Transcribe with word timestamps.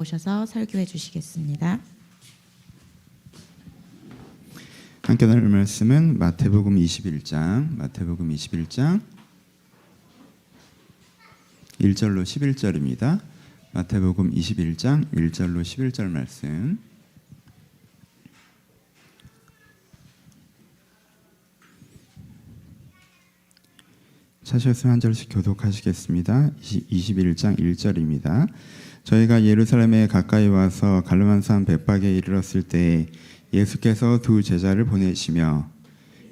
오셔서 0.00 0.46
설교해 0.46 0.86
주시겠습니다. 0.86 1.78
함께 5.02 5.26
나눌 5.26 5.46
말씀은 5.50 6.18
마태복음 6.18 6.76
21장, 6.76 7.76
마태복음 7.76 8.30
21장 8.30 9.02
1절로 11.80 12.22
11절입니다. 12.22 13.20
마태복음 13.72 14.30
21장 14.32 15.06
1절로 15.12 15.60
11절 15.60 16.08
말씀. 16.08 16.78
차셨으면 24.44 24.94
한 24.94 25.00
절씩 25.00 25.28
교독하시겠습니다. 25.30 26.52
21장 26.58 27.58
1절입니다. 27.58 28.48
저희가 29.04 29.44
예루살렘에 29.44 30.06
가까이 30.06 30.48
와서 30.48 31.02
갈르만산 31.06 31.64
bet박에 31.64 32.16
이르렀을 32.16 32.62
때 32.62 33.06
예수께서 33.52 34.20
두 34.20 34.42
제자를 34.42 34.84
보내시며 34.84 35.68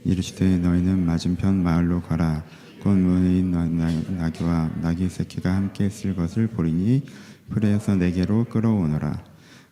이르시되 0.05 0.59
너희는 0.59 1.05
맞은편 1.05 1.63
마을로 1.63 2.03
가라. 2.03 2.45
곧 2.81 2.97
모인 2.97 3.51
나귀와 3.51 4.71
나귀 4.81 5.09
새끼가 5.09 5.55
함께 5.55 5.91
쓸 5.91 6.15
것을 6.15 6.47
보리니 6.47 7.03
풀에서 7.51 7.97
내게로 7.97 8.45
끌어오너라. 8.45 9.25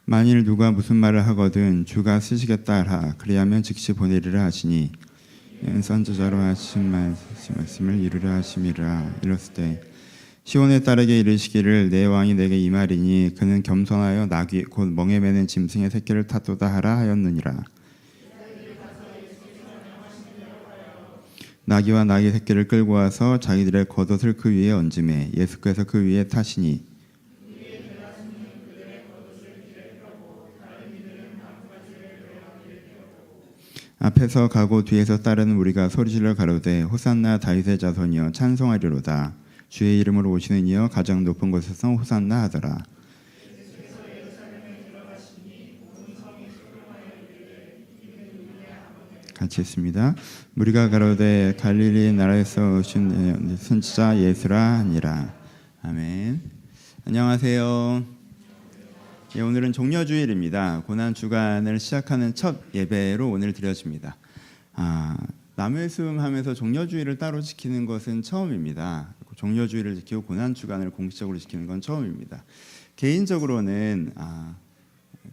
만일 0.05 0.45
누가 0.45 0.73
무슨 0.73 0.97
말을 0.97 1.27
하거든 1.29 1.85
주가 1.85 2.19
쓰시겠다 2.19 2.81
하라. 2.81 3.15
그리하면 3.19 3.63
즉시 3.63 3.93
보내리라 3.93 4.45
하시니 4.45 4.91
선지자로 5.81 6.37
하신 6.37 6.91
말씀을 6.91 8.01
이루려 8.01 8.31
하심이라 8.31 9.13
이렀을 9.23 9.55
때 9.55 9.81
시온의 10.47 10.85
딸에게 10.85 11.19
이르시기를 11.19 11.91
내 11.91 12.05
왕이 12.05 12.35
내게 12.35 12.57
이 12.57 12.71
말이니 12.71 13.33
그는 13.37 13.65
겸손하여 13.65 14.27
나귀 14.27 14.63
곧 14.67 14.87
멍에 14.93 15.19
매는 15.19 15.49
짐승의 15.49 15.91
새끼를 15.91 16.29
탔도다 16.29 16.73
하라 16.73 16.99
하였느니라. 16.99 17.65
나귀와 21.65 22.05
나귀 22.05 22.31
새끼를 22.31 22.69
끌고 22.69 22.93
와서 22.93 23.41
자기들의 23.41 23.87
겉옷을 23.87 24.35
그 24.35 24.53
위에 24.53 24.71
얹음에 24.71 25.33
예수께서 25.37 25.83
그 25.83 26.05
위에 26.05 26.29
타시니 26.29 26.85
앞에서 33.99 34.47
가고 34.47 34.85
뒤에서 34.85 35.19
따르는 35.19 35.57
우리가 35.57 35.89
소리질러 35.89 36.37
가로되 36.37 36.83
호산나 36.83 37.39
다윗의 37.41 37.81
자손이여 37.81 38.31
찬송하리로다 38.31 39.46
주의 39.69 39.99
이름으로 40.01 40.31
오시는 40.33 40.67
이여 40.67 40.89
가장 40.89 41.25
높은 41.25 41.51
곳에서 41.51 41.89
호산나 41.95 42.45
하더라 42.45 42.79
같이 49.35 49.61
했습니다. 49.61 50.15
우리가 50.57 50.89
가로되 50.89 51.57
갈릴리 51.61 52.13
나라에서 52.15 52.79
오신 52.79 53.57
선지자 53.59 54.19
예수라 54.19 54.79
하니라. 54.79 55.35
아멘. 55.83 56.41
안녕하세요. 57.05 58.05
예, 59.37 59.41
오늘은 59.43 59.73
종려 59.75 60.07
주일입니다. 60.07 60.83
고난 60.87 61.13
주간을 61.13 61.79
시작하는 61.79 62.35
첫 62.35 62.63
예배로 62.73 63.31
오늘 63.31 63.53
드려집니다. 63.53 64.17
아, 64.73 65.19
남회수하면서 65.57 66.55
종려 66.55 66.87
주일을 66.87 67.19
따로 67.19 67.43
지키는 67.43 67.85
것은 67.85 68.23
처음입니다. 68.23 69.15
종려주일을 69.37 69.95
지키고 69.97 70.23
고난 70.23 70.55
주간을 70.55 70.91
공식적으로 70.91 71.39
지키는 71.39 71.67
건 71.67 71.81
처음입니다. 71.81 72.45
개인적으로는 72.97 74.13
아, 74.17 74.57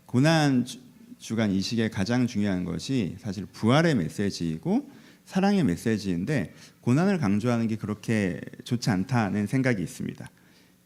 고난 0.06 0.66
주, 0.66 0.80
주간 1.18 1.52
이 1.52 1.62
시기에 1.62 1.90
가장 1.90 2.28
중요한 2.28 2.66
것이 2.66 3.16
사실 3.20 3.46
부활의 3.46 3.96
메시지이고 3.96 4.90
사랑의 5.26 5.64
메시지인데 5.64 6.54
고난을 6.82 7.18
강조하는 7.18 7.68
게 7.68 7.78
그렇게 7.78 8.42
좋지 8.66 8.90
않다는 8.90 9.48
생각이 9.48 9.82
있습니다. 9.82 10.30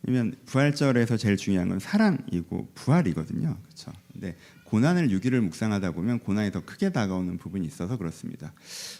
왜냐면 0.04 0.36
부활절에서 0.46 1.18
제일 1.18 1.38
중요한 1.38 1.70
건 1.70 1.80
사랑이고 1.80 2.70
부활이거든요. 2.76 3.58
그렇죠? 3.64 3.92
근데 4.14 4.36
고난을 4.66 5.10
유기를 5.10 5.42
묵상하다 5.42 5.92
보면 5.92 6.20
고난이 6.20 6.52
더 6.52 6.64
크게 6.64 6.92
다가오는 6.92 7.38
부분이 7.38 7.66
있어서 7.66 7.98
그렇습니다. 7.98 8.54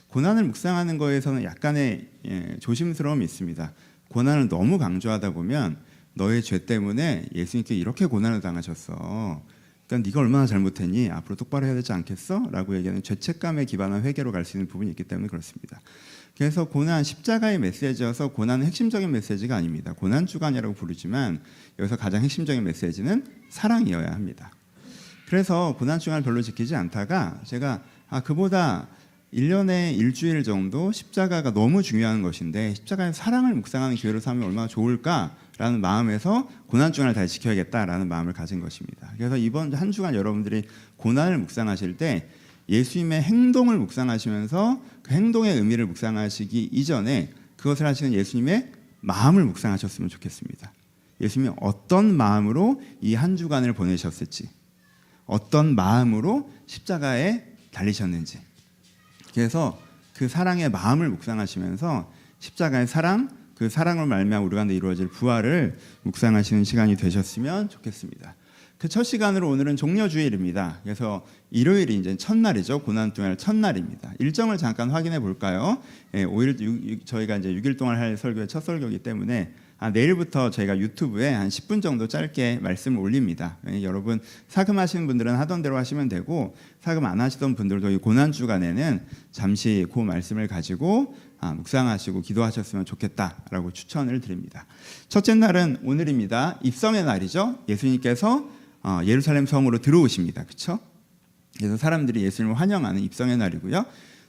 고난을 0.08 0.44
묵상하는 0.46 0.98
거에서는 0.98 1.44
약간의 1.44 2.10
예, 2.26 2.58
조심스러움이 2.60 3.24
있습니다. 3.24 3.74
고난을 4.10 4.50
너무 4.50 4.78
강조하다 4.78 5.32
보면 5.32 5.78
너의 6.14 6.42
죄 6.42 6.66
때문에 6.66 7.28
예수님께 7.34 7.76
이렇게 7.76 8.06
고난을 8.06 8.42
당하셨어. 8.42 9.44
그러니까 9.88 10.08
네가 10.10 10.20
얼마나 10.20 10.46
잘못했니? 10.46 11.10
앞으로 11.10 11.36
똑바로 11.36 11.66
해야 11.66 11.74
되지 11.74 11.94
않겠어? 11.94 12.50
라고 12.52 12.76
얘기하는 12.76 13.04
죄책감에 13.04 13.66
기반한 13.66 14.04
회개로 14.04 14.32
갈 14.32 14.44
수 14.44 14.58
있는 14.58 14.68
부분이 14.68 14.90
있기 14.92 15.04
때문에 15.04 15.28
그렇습니다. 15.28 15.80
그래서 16.38 16.66
고난 16.66 17.04
십자가의 17.04 17.58
메시지여서 17.60 18.30
고난은 18.30 18.66
핵심적인 18.66 19.10
메시지가 19.12 19.56
아닙니다. 19.56 19.94
고난 19.94 20.26
주간이라고 20.26 20.76
부르지만 20.76 21.42
여기서 21.80 21.96
가장 21.96 22.22
핵심적인 22.24 22.64
메시지는 22.64 23.26
사랑이어야 23.50 24.12
합니다. 24.12 24.52
그래서 25.28 25.76
고난 25.78 26.00
주간을 26.00 26.24
별로 26.24 26.42
지키지 26.42 26.76
않다가 26.76 27.42
제가 27.44 27.84
아 28.10 28.22
그보다 28.22 28.88
1년에 29.34 29.98
일주일 29.98 30.44
정도 30.44 30.92
십자가가 30.92 31.52
너무 31.54 31.84
중요한 31.84 32.22
것인데 32.22 32.74
십자가의 32.76 33.14
사랑을 33.14 33.54
묵상하는 33.56 33.96
기회로 33.96 34.20
삼으면 34.20 34.48
얼마나 34.48 34.68
좋을까라는 34.68 35.82
마음에서 35.82 36.50
고난 36.68 36.94
주간을 36.94 37.14
다시 37.14 37.36
지켜야겠다라는 37.36 38.08
마음을 38.08 38.34
가진 38.34 38.62
것입니다. 38.62 39.12
그래서 39.18 39.36
이번 39.36 39.74
한 39.74 39.92
주간 39.92 40.16
여러분들이 40.16 40.64
고난을 40.96 41.38
묵상하실 41.40 41.98
때 41.98 42.30
예수님의 42.70 43.22
행동을 43.22 43.78
묵상하시면서 43.78 44.82
그 45.04 45.14
행동의 45.14 45.56
의미를 45.56 45.86
묵상하시기 45.88 46.70
이전에 46.72 47.32
그것을 47.58 47.86
하시는 47.86 48.14
예수님의 48.14 48.72
마음을 49.02 49.44
묵상하셨으면 49.46 50.10
좋겠습니다. 50.10 50.72
예수님이 51.20 51.54
어떤 51.60 52.16
마음으로 52.16 52.82
이 53.02 53.16
한 53.16 53.36
주간을 53.36 53.74
보내셨을지, 53.74 54.50
어떤 55.26 55.76
마음으로 55.76 56.50
십자가에 56.68 57.44
달리셨는지. 57.72 58.47
그래서 59.38 59.80
그 60.16 60.28
사랑의 60.28 60.68
마음을 60.72 61.10
묵상하시면서 61.10 62.12
십자가의 62.40 62.88
사랑, 62.88 63.30
그 63.54 63.70
사랑을 63.70 64.08
말미암아 64.08 64.44
우리 64.44 64.56
가운데 64.56 64.76
이루어질 64.76 65.10
부활을 65.10 65.78
묵상하시는 66.02 66.64
시간이 66.64 66.96
되셨으면 66.96 67.70
좋겠습니다. 67.70 68.34
그 68.80 68.88
첫 68.88 69.04
시간으로 69.04 69.50
오늘은 69.50 69.76
종려주일입니다. 69.76 70.80
그래서 70.84 71.26
일요일이 71.50 71.96
이제 71.96 72.16
첫날이죠. 72.16 72.84
고난 72.84 73.14
동안 73.14 73.38
첫날입니다. 73.38 74.14
일정을 74.20 74.58
잠깐 74.58 74.92
확인해 74.92 75.20
볼까요? 75.20 75.82
예, 76.14 76.26
5일 76.26 76.60
6, 76.60 77.06
저희가 77.06 77.38
이제 77.38 77.50
6일 77.54 77.78
동안 77.78 77.98
할 77.98 78.18
설교의 78.18 78.48
첫 78.48 78.64
설교이기 78.64 79.00
때문에 79.00 79.52
아, 79.80 79.92
내일부터 79.92 80.50
저희가 80.50 80.80
유튜브에 80.80 81.32
한 81.32 81.50
10분 81.50 81.84
정도 81.84 82.08
짧게 82.08 82.60
말씀을 82.62 83.00
올립니다. 83.00 83.58
예, 83.70 83.84
여러분 83.84 84.20
사금하시는 84.48 85.06
분들은 85.06 85.36
하던 85.36 85.62
대로 85.62 85.78
하시면 85.78 86.10
되고 86.10 86.56
사금 86.82 87.06
안 87.06 87.22
하시던 87.22 87.56
분들도 87.56 87.92
이 87.92 87.98
고난 87.98 88.32
주간에는 88.32 89.06
잠시 89.32 89.86
그 89.94 90.00
말씀을 90.00 90.48
가지고 90.48 91.16
아, 91.40 91.54
묵상하시고 91.54 92.22
기도하셨으면 92.22 92.86
좋겠다라고 92.86 93.72
추천을 93.72 94.20
드립니다. 94.20 94.66
첫째 95.10 95.36
날은 95.36 95.78
오늘입니다. 95.84 96.60
입성의 96.64 97.04
날이죠. 97.04 97.60
예수님께서 97.70 98.50
어, 98.82 99.02
예루살렘 99.06 99.46
성으로 99.46 99.78
들어오십니다. 99.80 100.44
그렇죠? 100.46 100.80
그래서 101.58 101.78
사람들이 101.78 102.24
예수님을 102.24 102.60
환영하는 102.60 103.02
입성의 103.02 103.38
날이고요. 103.38 103.86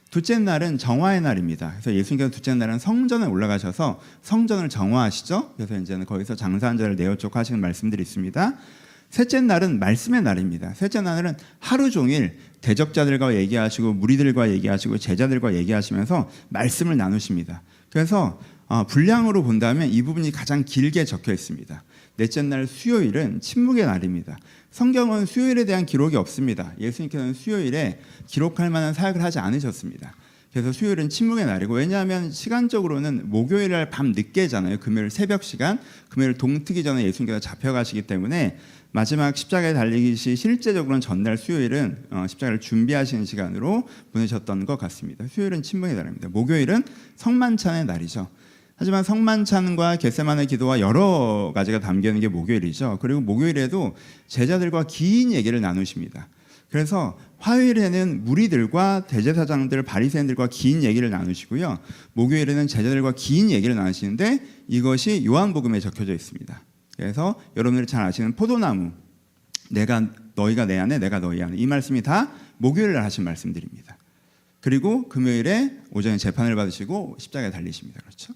둘째 0.09 0.39
날은 0.39 0.77
정화의 0.77 1.21
날입니다. 1.21 1.71
그래서 1.71 1.93
예수님께서 1.93 2.31
둘째 2.31 2.55
날은 2.55 2.79
성전에 2.79 3.25
올라가셔서 3.27 4.01
성전을 4.23 4.69
정화하시죠. 4.69 5.53
그래서 5.55 5.77
이제는 5.77 6.05
거기서 6.05 6.35
장사한 6.35 6.77
자를 6.77 6.95
내어 6.95 7.15
쫓 7.15 7.35
하시는 7.35 7.59
말씀들이 7.59 8.01
있습니다. 8.01 8.55
셋째 9.11 9.41
날은 9.41 9.79
말씀의 9.79 10.21
날입니다. 10.21 10.73
셋째 10.73 11.01
날은 11.01 11.35
하루 11.59 11.91
종일 11.91 12.37
대적자들과 12.61 13.35
얘기하시고 13.35 13.93
무리들과 13.93 14.49
얘기하시고 14.51 14.97
제자들과 14.97 15.55
얘기하시면서 15.55 16.29
말씀을 16.49 16.97
나누십니다. 16.97 17.61
그래서 17.89 18.39
어, 18.67 18.85
분량으로 18.85 19.43
본다면 19.43 19.89
이 19.89 20.01
부분이 20.03 20.31
가장 20.31 20.63
길게 20.63 21.05
적혀 21.05 21.33
있습니다. 21.33 21.83
넷째 22.19 22.41
날 22.41 22.67
수요일은 22.67 23.39
침묵의 23.39 23.85
날입니다. 23.85 24.37
성경은 24.71 25.25
수요일에 25.25 25.63
대한 25.63 25.85
기록이 25.85 26.17
없습니다. 26.17 26.73
예수님께서는 26.77 27.33
수요일에 27.33 28.01
기록할 28.27 28.69
만한 28.69 28.93
사역을 28.93 29.23
하지 29.23 29.39
않으셨습니다. 29.39 30.13
그래서 30.51 30.73
수요일은 30.73 31.07
침묵의 31.07 31.45
날이고 31.45 31.75
왜냐하면 31.75 32.29
시간적으로는 32.29 33.29
목요일 33.29 33.71
날밤 33.71 34.11
늦게잖아요. 34.11 34.79
금요일 34.79 35.09
새벽 35.09 35.43
시간, 35.43 35.79
금요일 36.09 36.33
동트기 36.33 36.83
전에 36.83 37.05
예수님께서 37.05 37.39
잡혀가시기 37.39 38.01
때문에 38.01 38.57
마지막 38.91 39.37
십자가에 39.37 39.73
달리기 39.73 40.17
시 40.17 40.35
실제적으로는 40.35 40.99
전날 40.99 41.37
수요일은 41.37 42.03
어, 42.09 42.25
십자가를 42.27 42.59
준비하시는 42.59 43.23
시간으로 43.23 43.87
보내셨던 44.11 44.65
것 44.65 44.77
같습니다. 44.77 45.25
수요일은 45.25 45.61
침묵의 45.61 45.95
날입니다. 45.95 46.27
목요일은 46.27 46.83
성만찬의 47.15 47.85
날이죠. 47.85 48.27
하지만 48.79 49.03
성만찬과 49.03 49.97
겟세만의 49.97 50.47
기도와 50.47 50.79
여러 50.79 51.51
가지가 51.53 51.81
담겨 51.81 52.07
있는 52.07 52.21
게 52.21 52.29
목요일이죠. 52.29 52.99
그리고 53.01 53.19
목요일에도 53.19 53.93
제자들과 54.27 54.87
긴 54.87 55.33
얘기를 55.33 55.59
나누십니다. 55.59 56.29
그래서 56.69 57.19
화요일에는 57.39 58.23
무리들과 58.23 59.05
대제사장들, 59.07 59.83
바리새인들과 59.83 60.47
긴 60.47 60.83
얘기를 60.83 61.09
나누시고요. 61.09 61.77
목요일에는 62.13 62.67
제자들과 62.67 63.15
긴 63.17 63.51
얘기를 63.51 63.75
나누시는데 63.75 64.45
이것이 64.69 65.25
요한복음에 65.25 65.81
적혀져 65.81 66.13
있습니다. 66.13 66.63
그래서 66.95 67.35
여러분들이 67.57 67.85
잘 67.85 68.05
아시는 68.05 68.37
포도나무, 68.37 68.93
내가 69.71 70.07
너희가 70.35 70.65
내 70.67 70.77
안에, 70.77 70.99
내가 70.99 71.19
너희 71.19 71.43
안에 71.43 71.57
이 71.57 71.65
말씀이 71.65 72.01
다 72.01 72.31
목요일날 72.59 73.03
하신 73.03 73.25
말씀들입니다. 73.25 73.97
그리고 74.61 75.09
금요일에 75.09 75.79
오전에 75.91 76.15
재판을 76.15 76.55
받으시고 76.55 77.17
십자가에 77.19 77.51
달리십니다. 77.51 77.99
그렇죠? 78.01 78.33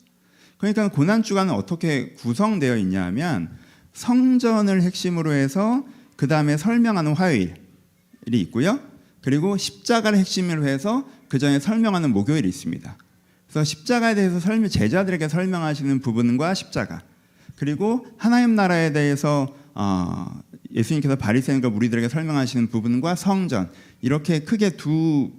그러니까 0.58 0.88
고난 0.90 1.24
주간은 1.24 1.54
어떻게 1.54 2.14
구성되어 2.14 2.78
있냐면 2.78 3.50
성전을 3.94 4.82
핵심으로 4.82 5.34
해서 5.34 5.86
그 6.16 6.28
다음에 6.28 6.58
설명하는 6.58 7.14
화요일이 7.16 7.54
있고요. 8.32 8.80
그리고 9.22 9.58
십자가를 9.58 10.18
핵심으로 10.20 10.68
해서 10.68 11.08
그 11.30 11.40
전에 11.40 11.60
설명하는 11.60 12.12
목요일이 12.12 12.48
있습니다. 12.48 12.98
그래서 13.48 13.64
십자가에 13.64 14.16
대해서 14.16 14.40
설명 14.40 14.70
제자들에게 14.70 15.28
설명하시는 15.28 16.00
부분과 16.00 16.54
십자가 16.54 17.02
그리고 17.56 18.06
하나님 18.18 18.56
나라에 18.56 18.94
대해서 18.94 19.56
어, 19.76 20.28
예수님께서 20.74 21.16
바리새인과 21.16 21.70
무리들에게 21.70 22.10
설명하시는 22.10 22.68
부분과 22.68 23.16
성전 23.16 23.70
이렇게 24.04 24.40
크게 24.40 24.72
두 24.72 25.32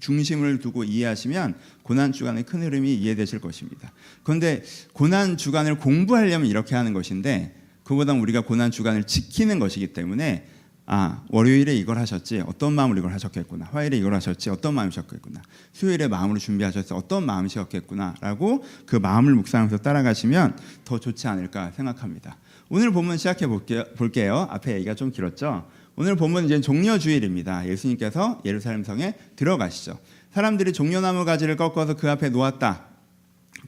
중심을 0.00 0.60
두고 0.60 0.84
이해하시면 0.84 1.56
고난 1.82 2.12
주간의 2.12 2.44
큰 2.44 2.62
흐름이 2.62 2.94
이해되실 2.94 3.40
것입니다. 3.40 3.92
그런데 4.22 4.62
고난 4.92 5.36
주간을 5.36 5.78
공부하려면 5.78 6.46
이렇게 6.46 6.76
하는 6.76 6.92
것인데 6.92 7.52
그보다 7.82 8.12
우리가 8.12 8.42
고난 8.42 8.70
주간을 8.70 9.04
지키는 9.04 9.58
것이기 9.58 9.88
때문에 9.88 10.46
아 10.86 11.24
월요일에 11.30 11.74
이걸 11.74 11.98
하셨지 11.98 12.44
어떤 12.46 12.74
마음으로 12.74 13.00
이걸 13.00 13.12
하셨겠구나 13.12 13.68
화요일에 13.72 13.98
이걸 13.98 14.14
하셨지 14.14 14.50
어떤 14.50 14.74
마음이셨겠구나 14.74 15.42
수요일에 15.72 16.06
마음으로 16.06 16.38
준비하셨지 16.38 16.94
어떤 16.94 17.26
마음이셨겠구나라고 17.26 18.64
그 18.86 18.96
마음을 18.96 19.34
묵상하면서 19.34 19.78
따라가시면 19.78 20.56
더 20.84 21.00
좋지 21.00 21.26
않을까 21.26 21.72
생각합니다. 21.72 22.36
오늘 22.68 22.90
본문 22.92 23.18
시작해. 23.18 23.46
볼게요. 23.46 24.46
앞에 24.48 24.74
얘기가 24.76 24.94
좀 24.94 25.10
길었죠. 25.10 25.68
오늘 25.96 26.16
본문 26.16 26.46
이제 26.46 26.60
종려 26.60 26.98
주일입니다. 26.98 27.66
예수님께서 27.68 28.40
예루살렘 28.44 28.82
성에 28.82 29.14
들어가시죠. 29.36 29.98
사람들이 30.32 30.72
종려나무 30.72 31.24
가지를 31.24 31.56
꺾어서 31.56 31.94
그 31.94 32.10
앞에 32.10 32.30
놓았다. 32.30 32.86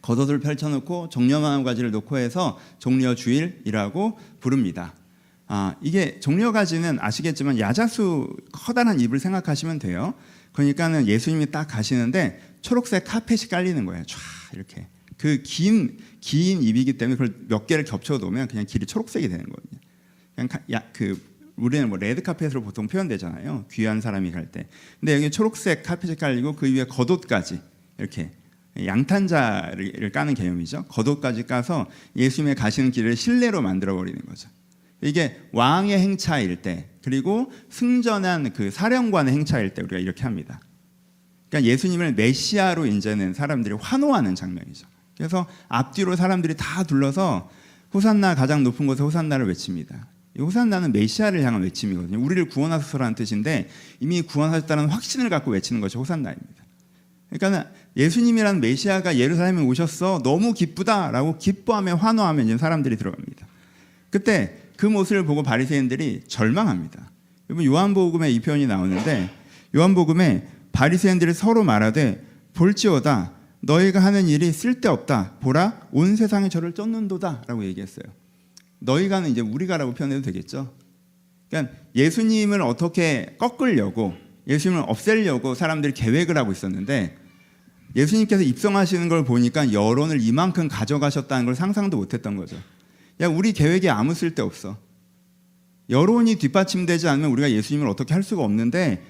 겉옷을 0.03 0.41
펼쳐놓고 0.41 1.09
종려나무 1.11 1.65
가지를 1.65 1.91
놓고 1.91 2.19
해서 2.19 2.59
종려 2.79 3.15
주일이라고 3.15 4.19
부릅니다. 4.41 4.95
아, 5.47 5.77
이게 5.83 6.19
종려 6.21 6.53
가지는 6.53 6.99
아시겠지만 7.01 7.59
야자수 7.59 8.35
커다란 8.53 8.99
잎을 9.01 9.19
생각하시면 9.21 9.79
돼요. 9.79 10.15
그러니까는 10.53 11.07
예수님이 11.07 11.51
딱 11.51 11.67
가시는데 11.67 12.41
초록색 12.63 13.05
카펫이 13.05 13.49
깔리는 13.51 13.85
거예요. 13.85 14.03
쫙 14.07 14.19
이렇게 14.55 14.87
그 15.19 15.43
긴 15.43 15.99
긴 16.21 16.63
잎이기 16.63 16.95
때문에 16.95 17.17
그걸 17.19 17.35
몇 17.49 17.67
개를 17.67 17.85
겹쳐 17.85 18.17
놓으면 18.17 18.49
그냥 18.49 18.65
길이 18.67 18.87
초록색이 18.87 19.29
되는 19.29 19.45
거거든요. 19.45 19.79
그냥 20.35 20.49
가- 20.49 20.61
야, 20.73 20.83
그 20.95 21.21
우리는 21.57 21.89
뭐 21.89 21.99
레드 21.99 22.23
카펫으로 22.23 22.63
보통 22.63 22.89
표현되잖아요. 22.89 23.67
귀한 23.71 24.01
사람이 24.01 24.33
갈 24.33 24.51
때. 24.51 24.67
근데 25.01 25.15
여기 25.15 25.31
초록색 25.31 25.83
카펫이 25.85 26.17
깔리고 26.17 26.55
그 26.55 26.73
위에 26.73 26.85
겉옷까지 26.85 27.61
이렇게 27.99 28.33
양탄자를 28.85 30.11
까는 30.13 30.35
개념이죠. 30.35 30.85
겉옷까지 30.87 31.45
까서 31.45 31.89
예수님의 32.17 32.57
가시는 32.57 32.91
길을 32.91 33.17
실내로 33.17 33.63
만들어 33.63 33.95
버리는 33.95 34.21
거죠. 34.27 34.49
이게 35.01 35.41
왕의 35.53 35.99
행차일 35.99 36.63
때 36.63 36.89
그리고 37.03 37.53
승전한 37.71 38.53
그 38.53 38.71
사령관의 38.71 39.35
행차일 39.35 39.75
때 39.75 39.83
우리가 39.83 40.01
이렇게 40.01 40.25
합니다. 40.25 40.61
그러니까 41.49 41.71
예수님을 41.71 42.15
메시아로 42.15 42.87
인제는 42.87 43.35
사람들이 43.35 43.75
환호하는 43.75 44.35
장면이죠. 44.35 44.89
그래서 45.17 45.47
앞뒤로 45.69 46.17
사람들이 46.17 46.57
다 46.57 46.83
둘러서 46.83 47.49
호산나 47.93 48.35
가장 48.35 48.65
높은 48.65 48.89
곳에 48.89 49.05
호산나를 49.05 49.47
외칩니다. 49.47 50.09
이 50.37 50.41
호산나는 50.41 50.93
메시아를 50.93 51.43
향한 51.43 51.63
외침이거든요. 51.63 52.19
우리를 52.19 52.49
구원하소서라는 52.49 53.15
뜻인데 53.15 53.69
이미 54.01 54.23
구원하셨다는 54.23 54.89
확신을 54.89 55.31
갖고 55.31 55.53
외치는 55.53 55.81
것이 55.81 55.97
호산나입니다. 55.97 56.65
그러니까 57.31 57.71
예수님이라는 57.97 58.61
메시아가 58.61 59.17
예루살렘에 59.17 59.63
오셨어 59.63 60.23
너무 60.23 60.53
기쁘다라고 60.53 61.39
기뻐하며 61.39 61.97
환호하며 61.97 62.43
이제 62.43 62.59
사람들이 62.59 62.97
들어갑니다. 62.97 63.47
그때 64.11 64.59
그 64.77 64.87
모습을 64.87 65.25
보고 65.25 65.43
바리새인들이 65.43 66.23
절망합니다. 66.27 67.11
여러분 67.51 67.65
요한복음에 67.65 68.31
이 68.31 68.41
표현이 68.41 68.67
나오는데 68.67 69.31
요한복음에 69.75 70.49
바리새인들이 70.73 71.35
서로 71.35 71.63
말하되 71.63 72.25
볼지어다 72.55 73.33
너희가 73.61 74.01
하는 74.01 74.29
일이 74.29 74.53
쓸데없다 74.53 75.35
보라 75.41 75.81
온 75.93 76.17
세상에 76.17 76.49
저를 76.49 76.73
쫓는도다라고 76.73 77.65
얘기했어요. 77.65 78.05
너희가는 78.81 79.31
이제 79.31 79.41
우리가라고 79.41 79.95
표현해도 79.95 80.23
되겠죠. 80.23 80.75
그러니까 81.49 81.75
예수님을 81.95 82.63
어떻게 82.63 83.37
꺾으려고 83.39 84.15
예수님을 84.47 84.85
없애려고 84.87 85.55
사람들이 85.55 85.95
계획을 85.95 86.37
하고 86.37 86.53
있었는데 86.53 87.17
예수님께서 87.97 88.43
입성하시는 88.43 89.09
걸 89.09 89.25
보니까 89.25 89.73
여론을 89.73 90.21
이만큼 90.21 90.69
가져가셨다는 90.69 91.47
걸 91.47 91.55
상상도 91.55 91.97
못했던 91.97 92.37
거죠. 92.37 92.57
야 93.21 93.29
우리 93.29 93.53
계획에 93.53 93.89
아무 93.89 94.15
쓸데 94.15 94.43
없어. 94.43 94.77
여론이 95.91 96.37
뒷받침되지 96.37 97.09
않으면 97.09 97.31
우리가 97.31 97.51
예수님을 97.51 97.89
어떻게 97.89 98.15
할 98.15 98.23
수가 98.23 98.43
없는데 98.43 99.03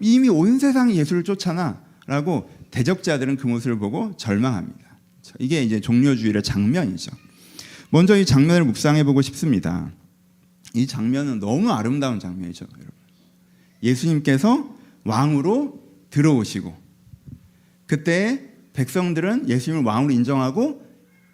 이미 0.00 0.28
온 0.28 0.58
세상이 0.58 0.96
예수를 0.96 1.24
쫓아나라고 1.24 2.50
대적자들은 2.70 3.36
그 3.36 3.46
모습을 3.46 3.78
보고 3.78 4.16
절망합니다. 4.16 4.90
이게 5.38 5.62
이제 5.62 5.80
종료주일의 5.80 6.42
장면이죠. 6.42 7.10
먼저 7.90 8.16
이 8.16 8.24
장면을 8.24 8.64
묵상해 8.64 9.04
보고 9.04 9.20
싶습니다. 9.22 9.90
이 10.74 10.86
장면은 10.86 11.40
너무 11.40 11.70
아름다운 11.70 12.20
장면이죠, 12.20 12.66
여러분. 12.72 12.90
예수님께서 13.82 14.74
왕으로 15.04 15.80
들어오시고 16.10 16.76
그때 17.86 18.44
백성들은 18.74 19.48
예수님을 19.48 19.84
왕으로 19.84 20.12
인정하고 20.12 20.86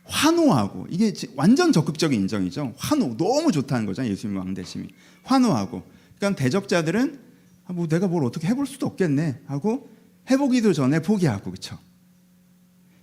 환호하고 0.04 0.86
이게 0.88 1.12
지- 1.12 1.28
완전 1.36 1.72
적극적인 1.72 2.18
인정이죠. 2.20 2.74
환호 2.78 3.16
너무 3.16 3.50
좋다는 3.52 3.84
거죠. 3.86 4.06
예수님 4.06 4.36
왕 4.36 4.54
되심이 4.54 4.86
환호하고. 5.24 5.82
그러니까 6.18 6.40
대적자들은 6.42 7.18
아, 7.66 7.72
뭐 7.72 7.88
내가 7.88 8.06
뭘 8.06 8.24
어떻게 8.24 8.46
해볼 8.46 8.66
수도 8.66 8.86
없겠네 8.86 9.40
하고 9.46 9.90
해보기도 10.30 10.72
전에 10.72 11.00
포기하고 11.02 11.50
그렇죠. 11.50 11.78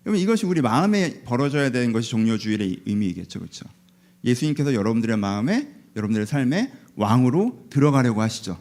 여러분 0.05 0.22
이것이 0.22 0.45
우리 0.45 0.62
마음에 0.62 1.24
벌어져야 1.24 1.69
되는 1.72 1.93
것이 1.93 2.10
종료주일의 2.10 2.81
의미이겠죠, 2.86 3.39
그렇죠. 3.39 3.65
예수님께서 4.24 4.74
여러분들의 4.74 5.17
마음에 5.17 5.69
여러분들의 5.95 6.27
삶에 6.27 6.72
왕으로 6.95 7.67
들어가려고 7.69 8.22
하시죠. 8.22 8.57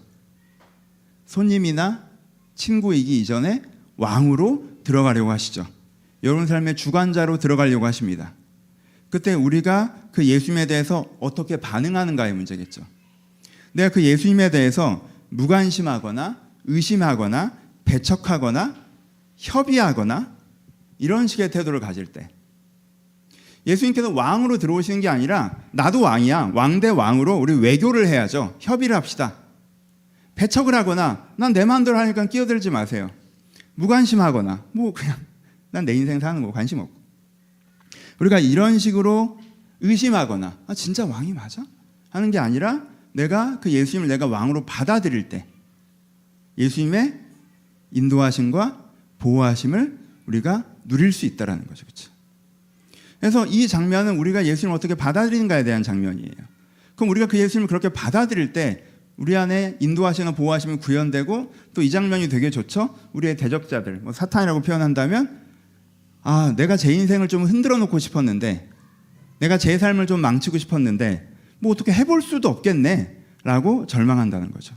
손님이나 1.27 2.09
친구이기 2.55 3.21
이전에 3.21 3.63
왕으로 3.97 4.69
들어가려고 4.85 5.31
하시죠. 5.31 5.67
여러분 6.23 6.47
삶의 6.47 6.77
주관자로 6.77 7.39
들어가려고 7.39 7.87
하십니다. 7.87 8.35
그때 9.11 9.35
우리가 9.35 9.97
그 10.13 10.25
예수님에 10.25 10.67
대해서 10.67 11.07
어떻게 11.21 11.57
반응하는가의 11.57 12.35
문제겠죠. 12.35 12.83
내가 13.73 13.89
그 13.89 14.03
예수님에 14.03 14.51
대해서 14.51 15.09
무관심하거나 15.31 16.41
의심하거나 16.65 17.59
배척하거나 17.85 18.77
협의하거나 19.37 20.32
이런 21.03 21.27
식의 21.27 21.51
태도를 21.51 21.81
가질 21.81 22.07
때 22.07 22.29
예수님께서 23.67 24.11
왕으로 24.11 24.59
들어오시는 24.59 25.01
게 25.01 25.09
아니라 25.09 25.57
나도 25.73 26.01
왕이야. 26.01 26.53
왕 26.55 26.79
대 26.81 26.89
왕으로 26.89 27.37
우리 27.39 27.55
외교를 27.55 28.07
해야죠. 28.07 28.57
협의를 28.61 28.95
합시다. 28.97 29.35
배척을 30.37 30.75
하거나 30.75 31.27
난 31.37 31.53
내 31.53 31.65
마음대로 31.65 31.99
하니까 31.99 32.27
끼어들지 32.27 32.71
마세요. 32.71 33.11
무관심하거나 33.75 34.65
뭐 34.73 34.93
그냥 34.93 35.17
난 35.73 35.85
내 35.85 35.93
인생 35.95 36.21
사는 36.21 36.41
거 36.41 36.53
관심 36.53 36.79
없고 36.79 36.95
우리가 38.21 38.39
이런 38.39 38.79
식으로 38.79 39.41
의심하거나 39.81 40.59
아 40.69 40.75
진짜 40.75 41.05
왕이 41.05 41.33
맞아? 41.33 41.65
하는 42.11 42.31
게 42.31 42.39
아니라 42.39 42.83
내가 43.13 43.59
그 43.61 43.71
예수님을 43.73 44.07
내가 44.09 44.27
왕으로 44.27 44.65
받아들일 44.67 45.29
때 45.29 45.47
예수님의 46.59 47.19
인도하심과 47.91 48.85
보호하심을 49.19 49.99
우리가 50.27 50.65
누릴 50.85 51.13
수 51.13 51.27
있다라는 51.27 51.67
거죠. 51.67 51.85
그렇죠? 51.85 52.11
그래서 53.21 53.47
이 53.47 53.69
장면은 53.69 54.19
우리가 54.19 54.47
예수님을 54.47 54.77
어떻게 54.77 54.95
받아들이는가에 54.95 55.65
대한 55.65 55.83
장면이에요. 55.83 56.33
그럼 56.97 57.11
우리가 57.11 57.27
그 57.27 57.39
예수님을 57.39 57.69
그렇게 57.69 57.89
받아들일 57.89 58.53
때 58.53 58.85
우리 59.17 59.37
안에 59.37 59.77
인도하시는 59.81 60.35
보호하심이 60.35 60.79
구현되고 60.79 61.55
또 61.75 61.83
이 61.83 61.91
장면이 61.91 62.29
되게 62.29 62.51
좋죠. 62.51 62.97
우리의 63.13 63.37
대적자들, 63.37 64.01
뭐 64.01 64.13
사탄이라고 64.13 64.63
표현한다면 64.63 65.43
아, 66.23 66.55
내가 66.57 66.77
제 66.77 66.93
인생을 66.93 67.29
좀 67.29 67.45
흔들어 67.45 67.77
놓고 67.79 67.99
싶었는데, 67.99 68.69
내가 69.41 69.59
제 69.59 69.77
삶을 69.77 70.07
좀 70.07 70.21
망치고 70.21 70.57
싶었는데, 70.57 71.29
뭐 71.59 71.73
어떻게 71.73 71.93
해볼 71.93 72.23
수도 72.23 72.49
없겠네. 72.49 73.19
라고 73.45 73.87
절망한다는 73.87 74.53
거죠. 74.53 74.77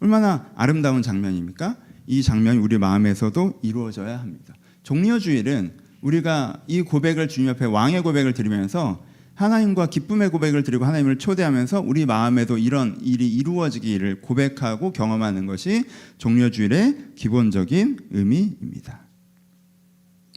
얼마나 0.00 0.50
아름다운 0.56 1.02
장면입니까? 1.02 1.76
이 2.06 2.22
장면이 2.22 2.58
우리 2.58 2.78
마음에서도 2.78 3.60
이루어져야 3.62 4.18
합니다. 4.18 4.54
종려 4.82 5.18
주일은 5.18 5.76
우리가 6.00 6.62
이 6.66 6.82
고백을 6.82 7.28
주님 7.28 7.50
앞에 7.50 7.64
왕의 7.64 8.02
고백을 8.02 8.34
드리면서 8.34 9.04
하나님과 9.34 9.86
기쁨의 9.86 10.30
고백을 10.30 10.62
드리고 10.62 10.84
하나님을 10.84 11.18
초대하면서 11.18 11.80
우리 11.80 12.04
마음에도 12.06 12.58
이런 12.58 12.98
일이 13.00 13.28
이루어지기를 13.28 14.20
고백하고 14.20 14.92
경험하는 14.92 15.46
것이 15.46 15.84
종려주일의 16.18 17.12
기본적인 17.16 18.08
의미입니다. 18.10 19.06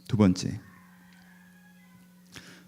두 0.08 0.16
번째. 0.16 0.60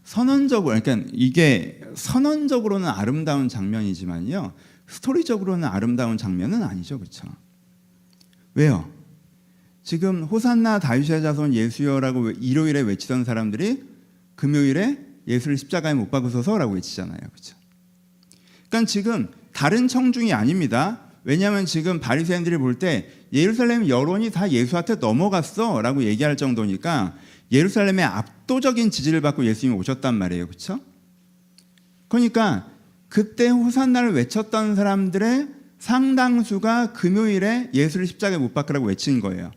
선언적으로 0.05 0.81
그러니까 0.81 1.09
이게 1.13 1.81
선언적으로는 1.95 2.89
아름다운 2.89 3.49
장면이지만요. 3.49 4.55
스토리적으로는 4.87 5.69
아름다운 5.69 6.17
장면은 6.17 6.63
아니죠. 6.63 6.99
그렇죠? 6.99 7.29
왜요? 8.55 8.91
지금 9.89 10.25
호산나 10.25 10.81
다윗의 10.81 11.23
자손 11.23 11.55
예수여라고 11.55 12.33
일요일에 12.33 12.83
외치던 12.83 13.25
사람들이 13.25 13.85
금요일에 14.35 14.99
예수를 15.27 15.57
십자가에 15.57 15.95
못 15.95 16.11
박으소서라고 16.11 16.75
외치잖아요. 16.75 17.17
그렇죠? 17.19 17.57
그러니까 18.69 18.87
지금 18.87 19.29
다른 19.55 19.89
청중이 19.89 20.35
아닙니다. 20.35 21.01
왜냐하면 21.25 21.65
지금 21.65 22.01
바리새인들이 22.01 22.59
볼 22.59 22.79
때 22.79 23.09
예루살렘 23.33 23.89
여론이 23.89 24.31
다 24.31 24.51
예수한테 24.51 24.97
넘어갔어라고 24.97 26.05
얘기할 26.05 26.37
정도니까 26.37 27.17
예루살렘의 27.51 28.05
압도적인 28.05 28.91
지지를 28.91 29.23
받고 29.23 29.47
예수님이 29.47 29.79
오셨단 29.79 30.15
말이에요. 30.15 30.49
그렇죠? 30.49 30.81
그러니까 32.09 32.71
그때 33.09 33.49
호산나를 33.49 34.13
외쳤던 34.13 34.77
사람들의 34.77 35.49
상당수가 35.79 36.93
금요일에 36.93 37.71
예수를 37.73 38.07
십자가에 38.07 38.37
못 38.37 38.53
박으라고 38.53 38.85
외친 38.85 39.21
거예요. 39.21 39.51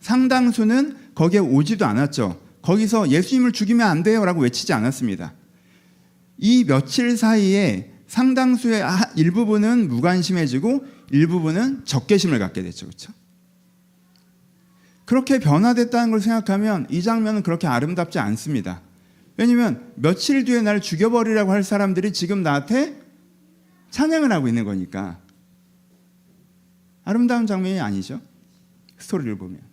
상당수는 0.00 0.96
거기에 1.14 1.40
오지도 1.40 1.86
않았죠. 1.86 2.40
거기서 2.62 3.10
예수님을 3.10 3.52
죽이면 3.52 3.86
안 3.86 4.02
돼요 4.02 4.24
라고 4.24 4.42
외치지 4.42 4.72
않았습니다. 4.72 5.32
이 6.38 6.64
며칠 6.64 7.16
사이에 7.16 7.92
상당수의 8.06 8.82
아- 8.82 9.10
일부분은 9.16 9.88
무관심해지고 9.88 10.84
일부분은 11.10 11.84
적개심을 11.84 12.38
갖게 12.38 12.62
됐죠. 12.62 12.86
그렇죠? 12.86 13.12
그렇게 15.04 15.38
변화됐다는 15.38 16.10
걸 16.10 16.20
생각하면 16.20 16.86
이 16.90 17.02
장면은 17.02 17.42
그렇게 17.42 17.66
아름답지 17.66 18.18
않습니다. 18.18 18.82
왜냐면 19.38 19.92
며칠 19.94 20.44
뒤에 20.44 20.62
날 20.62 20.80
죽여버리라고 20.80 21.50
할 21.50 21.64
사람들이 21.64 22.12
지금 22.12 22.42
나한테 22.42 23.00
찬양을 23.90 24.30
하고 24.32 24.48
있는 24.48 24.64
거니까 24.64 25.18
아름다운 27.04 27.46
장면이 27.46 27.80
아니죠. 27.80 28.20
스토리를 28.98 29.38
보면. 29.38 29.67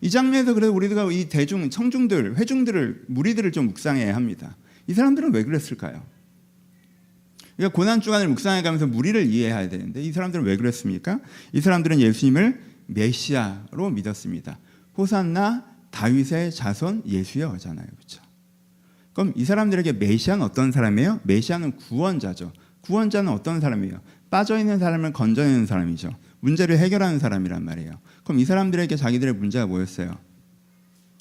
이 0.00 0.10
장면에서 0.10 0.54
그래도 0.54 0.74
우리가 0.74 1.10
이 1.10 1.28
대중, 1.28 1.70
청중들, 1.70 2.36
회중들을, 2.36 3.04
무리들을 3.08 3.52
좀 3.52 3.66
묵상해야 3.66 4.14
합니다. 4.14 4.56
이 4.86 4.94
사람들은 4.94 5.32
왜 5.32 5.44
그랬을까요? 5.44 6.02
그러니까 7.56 7.76
고난 7.76 8.00
주간을 8.00 8.28
묵상해 8.28 8.62
가면서 8.62 8.86
무리를 8.86 9.26
이해해야 9.26 9.68
되는데 9.68 10.02
이 10.02 10.12
사람들은 10.12 10.44
왜 10.44 10.56
그랬습니까? 10.56 11.20
이 11.52 11.60
사람들은 11.60 12.00
예수님을 12.00 12.60
메시아로 12.86 13.90
믿었습니다. 13.90 14.58
호산나 14.96 15.64
다윗의 15.90 16.52
자손 16.52 17.04
예수여잖아요. 17.06 17.86
그렇죠? 17.86 18.22
그럼 19.12 19.32
이 19.36 19.44
사람들에게 19.44 19.92
메시아는 19.92 20.44
어떤 20.44 20.72
사람이에요? 20.72 21.20
메시아는 21.22 21.76
구원자죠. 21.76 22.52
구원자는 22.80 23.32
어떤 23.32 23.60
사람이에요? 23.60 24.00
빠져 24.28 24.58
있는 24.58 24.78
사람을 24.80 25.12
건져내는 25.12 25.66
사람이죠. 25.66 26.14
문제를 26.40 26.78
해결하는 26.78 27.20
사람이란 27.20 27.64
말이에요. 27.64 27.92
그럼 28.24 28.40
이 28.40 28.44
사람들에게 28.44 28.96
자기들의 28.96 29.34
문제가 29.34 29.66
뭐였어요? 29.66 30.16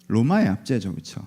로마의 0.08 0.48
압제죠. 0.48 0.92
그렇죠? 0.92 1.22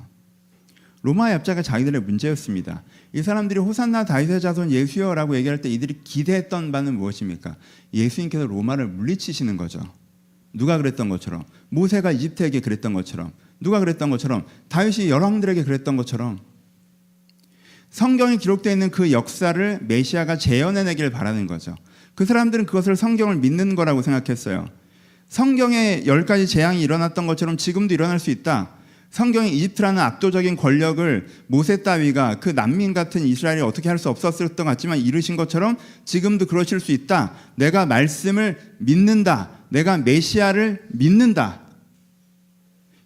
로마의 1.02 1.35
압제가 1.37 1.62
자기들의 1.62 2.00
문제였습니다. 2.00 2.83
이 3.12 3.23
사람들이 3.23 3.61
호산나 3.61 4.04
다윗의 4.04 4.40
자손 4.40 4.73
예수여라고 4.73 5.37
얘기할 5.37 5.61
때 5.61 5.71
이들이 5.71 6.00
기대했던 6.02 6.73
바는 6.73 6.97
무엇입니까? 6.97 7.56
예수님께서 7.95 8.47
로마를 8.47 8.88
물리치시는 8.88 9.56
거죠. 9.56 9.80
누가 10.52 10.78
그랬던 10.78 11.09
것처럼 11.09 11.45
모세가 11.68 12.12
이집트에게 12.12 12.61
그랬던 12.61 12.95
것처럼 12.95 13.33
누가 13.61 13.78
그랬던 13.78 14.11
것처럼 14.11 14.47
다윗이 14.68 15.11
열왕들에게 15.11 15.64
그랬던 15.64 15.97
것처럼 15.97 16.40
성경에 17.90 18.37
기록되어 18.37 18.73
있는 18.73 18.90
그 18.90 19.12
역사를 19.12 19.78
메시아가 19.83 20.38
재현해내기를 20.38 21.11
바라는 21.11 21.47
거죠. 21.47 21.76
그 22.14 22.25
사람들은 22.25 22.66
그것을 22.66 22.97
성경을 22.97 23.37
믿는 23.37 23.75
거라고 23.75 24.02
생각했어요. 24.02 24.68
성경에 25.28 26.04
열 26.06 26.25
가지 26.25 26.47
재앙이 26.47 26.80
일어났던 26.83 27.26
것처럼 27.26 27.56
지금도 27.56 27.95
일어날 27.95 28.18
수 28.18 28.30
있다. 28.30 28.71
성경에 29.11 29.49
이집트라는 29.49 30.00
압도적인 30.02 30.56
권력을 30.56 31.26
모세 31.47 31.83
따위가 31.83 32.38
그 32.38 32.50
난민 32.50 32.92
같은 32.92 33.26
이스라엘이 33.26 33.62
어떻게 33.62 33.88
할 33.88 33.99
수 33.99 34.11
없었을 34.11 34.49
것 34.49 34.64
같지만 34.64 34.99
이루신 34.99 35.37
것처럼 35.37 35.76
지금도 36.04 36.47
그러실 36.47 36.80
수 36.80 36.92
있다. 36.92 37.33
내가 37.54 37.87
말씀을 37.87 38.59
믿는다. 38.78 39.50
내가 39.71 39.97
메시아를 39.97 40.83
믿는다. 40.88 41.61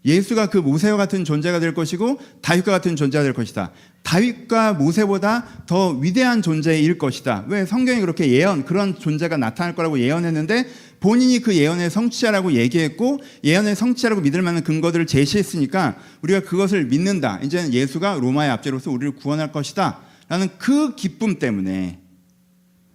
예수가 0.05 0.49
그 0.49 0.59
모세와 0.59 0.97
같은 0.97 1.25
존재가 1.25 1.61
될 1.61 1.75
것이고 1.75 2.19
다윗과 2.41 2.73
같은 2.73 2.97
존재가 2.97 3.23
될 3.23 3.33
것이다. 3.33 3.71
다윗과 4.03 4.75
모세보다 4.75 5.47
더 5.67 5.91
위대한 5.91 6.43
존재일 6.43 6.99
것이다. 6.99 7.45
왜 7.49 7.65
성경이 7.67 8.01
그렇게 8.01 8.31
예언 8.31 8.65
그런 8.65 8.99
존재가 8.99 9.37
나타날 9.37 9.75
거라고 9.75 10.01
예언했는데 10.01 10.67
본인이 11.01 11.39
그 11.41 11.55
예언의 11.57 11.91
성취자라고 11.91 12.53
얘기했고 12.53 13.21
예언의 13.45 13.77
성취자라고 13.77 14.21
믿을 14.21 14.43
만한 14.43 14.63
근거들을 14.63 15.07
제시했으니까 15.07 15.97
우리가 16.23 16.41
그것을 16.41 16.87
믿는다. 16.87 17.41
이제는 17.43 17.73
예수가 17.73 18.15
로마의 18.15 18.51
압제로서 18.51 18.91
우리를 18.91 19.17
구원할 19.17 19.53
것이다. 19.53 20.01
라는 20.29 20.49
그 20.59 20.95
기쁨 20.95 21.39
때문에 21.39 22.01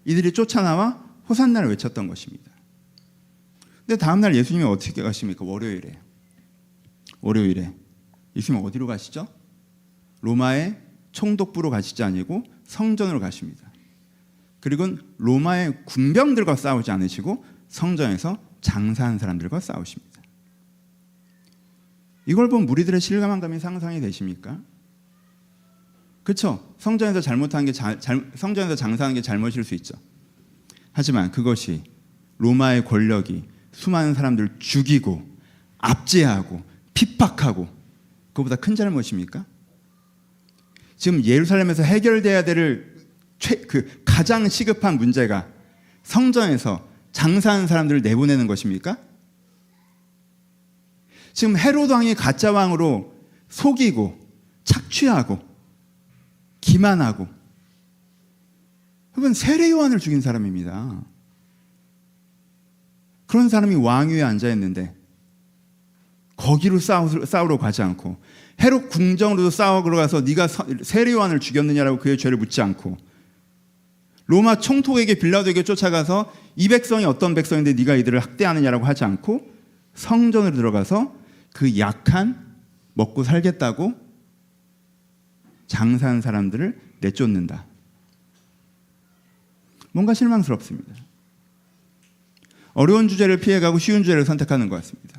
이들이 0.06 0.32
쫓아나와 0.34 1.04
호산나를 1.28 1.70
외쳤던 1.70 2.08
것입니다. 2.08 2.52
근데 3.86 3.98
다음날 3.98 4.36
예수님이 4.36 4.66
어떻게 4.66 5.02
가십니까? 5.02 5.46
월요일에. 5.46 6.00
월요일에. 7.22 7.74
예수님 8.36 8.64
어디로 8.64 8.88
가시죠? 8.88 9.28
로마의 10.22 10.85
총독부로 11.16 11.70
가시지 11.70 12.04
아니고 12.04 12.44
성전으로 12.66 13.20
가십니다. 13.20 13.72
그리고 14.60 14.98
로마의 15.18 15.86
군병들과 15.86 16.56
싸우지 16.56 16.92
않으시고 16.92 17.44
성전에서 17.70 18.38
장사한 18.62 19.18
사람들과 19.18 19.60
싸우십니다. 19.60 20.22
이걸 22.26 22.50
본 22.50 22.66
무리들의 22.66 23.00
실감한 23.00 23.40
감이 23.40 23.60
상상이 23.60 24.02
되십니까? 24.02 24.60
그렇죠. 26.24 26.76
성전에서 26.80 27.22
잘못한 27.22 27.66
게 27.66 27.72
자, 27.72 27.98
잘, 28.00 28.30
성전에서 28.36 28.76
장사하는 28.76 29.14
게 29.16 29.22
잘못일 29.22 29.64
수 29.64 29.76
있죠. 29.76 29.96
하지만 30.92 31.32
그것이 31.32 31.84
로마의 32.40 32.84
권력이 32.84 33.44
수많은 33.72 34.14
사람들을 34.16 34.56
죽이고 34.60 35.24
압제하고 35.78 36.64
핍박하고 36.94 37.70
그보다 38.34 38.56
큰 38.56 38.76
잘못입니까? 38.76 39.46
지금 40.96 41.24
예루살렘에서 41.24 41.84
해결돼야 41.84 42.44
될 42.44 42.96
최, 43.40 43.56
그 43.62 44.02
가장 44.06 44.48
시급한 44.48 44.98
문제가 44.98 45.48
성전에서 46.04 46.88
장사하는 47.12 47.68
사람들을 47.68 48.02
내보내는 48.02 48.48
것입니까? 48.48 48.98
지금 51.34 51.58
헤로드 51.58 51.92
왕이 51.92 52.16
가짜 52.16 52.52
왕으로 52.52 53.14
속이고 53.50 54.18
착취하고 54.64 55.40
기만하고 56.62 57.28
그건 59.14 59.34
세례 59.34 59.70
요한을 59.70 60.00
죽인 60.00 60.22
사람입니다. 60.22 61.02
그런 63.28 63.50
사람이 63.50 63.76
왕위에 63.76 64.22
앉아 64.24 64.50
있는데 64.52 64.96
거기로 66.36 66.80
싸우, 66.80 67.26
싸우러 67.26 67.58
가지 67.58 67.82
않고 67.82 68.18
헤롯 68.62 68.90
궁정으로도 68.90 69.50
싸우러 69.50 69.96
가서 69.98 70.22
네가 70.22 70.48
세례 70.84 71.12
요한을 71.12 71.40
죽였느냐라고 71.40 72.00
그의 72.00 72.18
죄를 72.18 72.38
묻지 72.38 72.62
않고 72.62 72.98
로마 74.28 74.60
총독에게 74.60 75.16
빌라도에게 75.16 75.64
쫓아가서 75.64 76.34
이 76.56 76.68
백성이 76.68 77.06
어떤 77.06 77.36
백성인데 77.36 77.74
네가 77.74 77.96
이들을 77.96 78.20
학대하느냐라고 78.20 78.86
하지 78.86 79.04
않고 79.04 79.54
성전으로 79.94 80.56
들어가서 80.56 81.16
그 81.54 81.78
약한 81.78 82.56
먹고 82.94 83.24
살겠다고 83.24 83.94
장사한 85.68 86.22
사람들을 86.22 86.80
내쫓는다. 87.02 87.66
뭔가 89.92 90.14
실망스럽습니다. 90.14 90.94
어려운 92.74 93.08
주제를 93.08 93.40
피해가고 93.40 93.80
쉬운 93.80 94.04
주제를 94.04 94.26
선택하는 94.26 94.70
것 94.70 94.76
같습니다. 94.78 95.15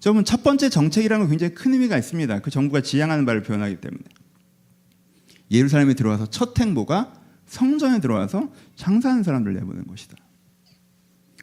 저분 0.00 0.24
첫 0.24 0.42
번째 0.42 0.70
정책이라는 0.70 1.24
건 1.24 1.30
굉장히 1.30 1.54
큰 1.54 1.74
의미가 1.74 1.96
있습니다. 1.98 2.40
그 2.40 2.50
정부가 2.50 2.80
지향하는 2.80 3.26
바를 3.26 3.42
표현하기 3.42 3.76
때문에 3.76 4.02
예루살렘에 5.50 5.94
들어와서 5.94 6.26
첫 6.26 6.58
행보가 6.58 7.12
성전에 7.46 8.00
들어와서 8.00 8.50
장사하는 8.76 9.22
사람들 9.22 9.52
내보는 9.54 9.86
것이다. 9.86 10.16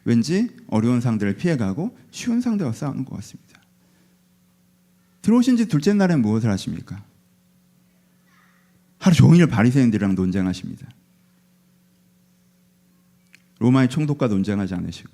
왠지 0.06 0.56
어려운 0.68 1.02
상대를 1.02 1.36
피해가고 1.36 1.98
쉬운 2.12 2.42
상대와 2.42 2.72
싸우는 2.72 3.06
것 3.06 3.16
같습니다. 3.18 3.62
들어오신 5.22 5.58
지 5.58 5.68
둘째 5.68 5.94
날에 5.94 6.16
무엇을 6.16 6.50
하십니까? 6.50 7.04
하루 8.98 9.16
종일 9.16 9.46
바리새인들이랑 9.48 10.16
논쟁하십니다. 10.16 10.88
로마의 13.60 13.90
총독과 13.90 14.28
논쟁하지 14.30 14.74
않으시고 14.74 15.10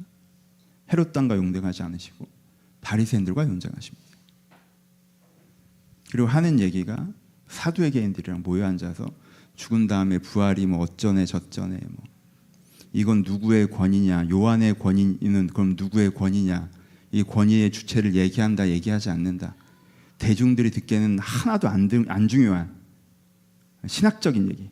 헤롯 0.92 1.12
땅과 1.12 1.36
용등하지 1.38 1.82
않으시고 1.84 2.33
바리새인들과 2.84 3.46
논쟁하십니다. 3.46 4.04
그리고 6.12 6.28
하는 6.28 6.60
얘기가 6.60 7.08
사두의 7.48 7.92
개인들이랑 7.92 8.44
모여 8.44 8.66
앉아서 8.68 9.06
죽은 9.56 9.88
다음에 9.88 10.20
부활이 10.20 10.66
뭐 10.68 10.80
어쩌네 10.80 11.26
저쩌네 11.26 11.80
뭐 11.90 12.04
이건 12.92 13.24
누구의 13.24 13.70
권위냐 13.72 14.30
요한의 14.30 14.78
권위는 14.78 15.48
그럼 15.48 15.76
누구의 15.78 16.14
권위냐 16.14 16.70
이 17.12 17.24
권위의 17.24 17.72
주체를 17.72 18.16
얘기한다 18.16 18.70
얘기하지 18.70 19.10
않는다 19.10 19.56
대중들이 20.20 20.72
듣기에는 20.72 21.20
하나도 21.20 21.68
안, 21.68 21.88
등- 21.88 22.06
안 22.08 22.28
중요한 22.28 22.74
신학적인 23.86 24.50
얘기 24.52 24.70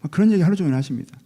막 0.00 0.10
그런 0.10 0.32
얘기 0.32 0.42
하루 0.42 0.56
종일 0.56 0.74
하십니다. 0.74 1.18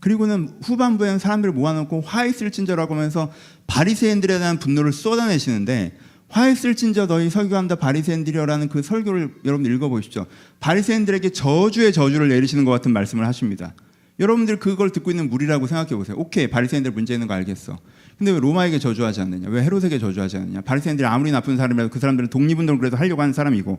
그리고는 0.00 0.50
후반부에는 0.62 1.18
사람들을 1.18 1.54
모아놓고 1.54 2.02
화 2.02 2.24
있을진저라고 2.24 2.94
하면서 2.94 3.32
바리새인들에 3.66 4.38
대한 4.38 4.58
분노를 4.58 4.92
쏟아내시는데 4.92 5.96
화 6.28 6.48
있을진저 6.48 7.06
너희 7.06 7.30
설교한다 7.30 7.76
바리새인들이여라는 7.76 8.68
그 8.68 8.82
설교를 8.82 9.36
여러분 9.44 9.66
읽어보십시오. 9.66 10.26
바리새인들에게 10.60 11.30
저주의 11.30 11.92
저주를 11.92 12.28
내리시는 12.28 12.64
것 12.64 12.70
같은 12.70 12.92
말씀을 12.92 13.26
하십니다. 13.26 13.74
여러분들 14.20 14.58
그걸 14.58 14.90
듣고 14.90 15.10
있는 15.10 15.30
무리라고 15.30 15.66
생각해 15.66 15.94
보세요. 15.94 16.16
오케이 16.18 16.48
바리새인들 16.48 16.90
문제 16.90 17.14
있는 17.14 17.28
거 17.28 17.34
알겠어. 17.34 17.78
근데 18.18 18.32
왜 18.32 18.40
로마에게 18.40 18.78
저주하지 18.78 19.20
않느냐? 19.22 19.48
왜 19.48 19.62
헤롯에게 19.62 19.98
저주하지 19.98 20.38
않느냐? 20.38 20.60
바리새인들이 20.62 21.06
아무리 21.06 21.30
나쁜 21.30 21.56
사람이라도 21.56 21.90
그 21.90 22.00
사람들은 22.00 22.28
독립운동을 22.30 22.78
그래도 22.80 22.96
하려고 22.96 23.22
하는 23.22 23.32
사람이고 23.32 23.78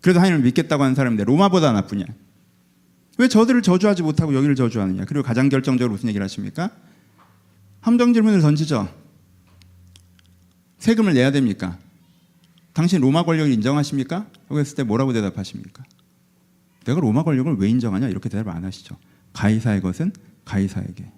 그래도 0.00 0.20
하나님을 0.20 0.44
믿겠다고 0.44 0.82
하는 0.84 0.94
사람인데 0.94 1.24
로마보다 1.24 1.72
나쁘냐? 1.72 2.04
왜 3.18 3.28
저들을 3.28 3.62
저주하지 3.62 4.02
못하고 4.02 4.34
여기를 4.34 4.54
저주하느냐? 4.54 5.04
그리고 5.04 5.22
가장 5.22 5.48
결정적으로 5.48 5.92
무슨 5.92 6.08
얘기를 6.08 6.24
하십니까? 6.24 6.70
함정 7.80 8.12
질문을 8.12 8.40
던지죠. 8.40 8.88
세금을 10.78 11.14
내야 11.14 11.30
됩니까? 11.30 11.78
당신 12.72 13.00
로마 13.00 13.24
권력을 13.24 13.52
인정하십니까? 13.52 14.26
라고 14.48 14.58
했을 14.58 14.76
때 14.76 14.82
뭐라고 14.82 15.12
대답하십니까? 15.12 15.84
내가 16.84 17.00
로마 17.00 17.22
권력을 17.22 17.54
왜 17.58 17.68
인정하냐? 17.68 18.08
이렇게 18.08 18.28
대답 18.28 18.54
안 18.54 18.64
하시죠. 18.64 18.96
가이사의 19.32 19.80
것은 19.82 20.12
가이사에게. 20.44 21.12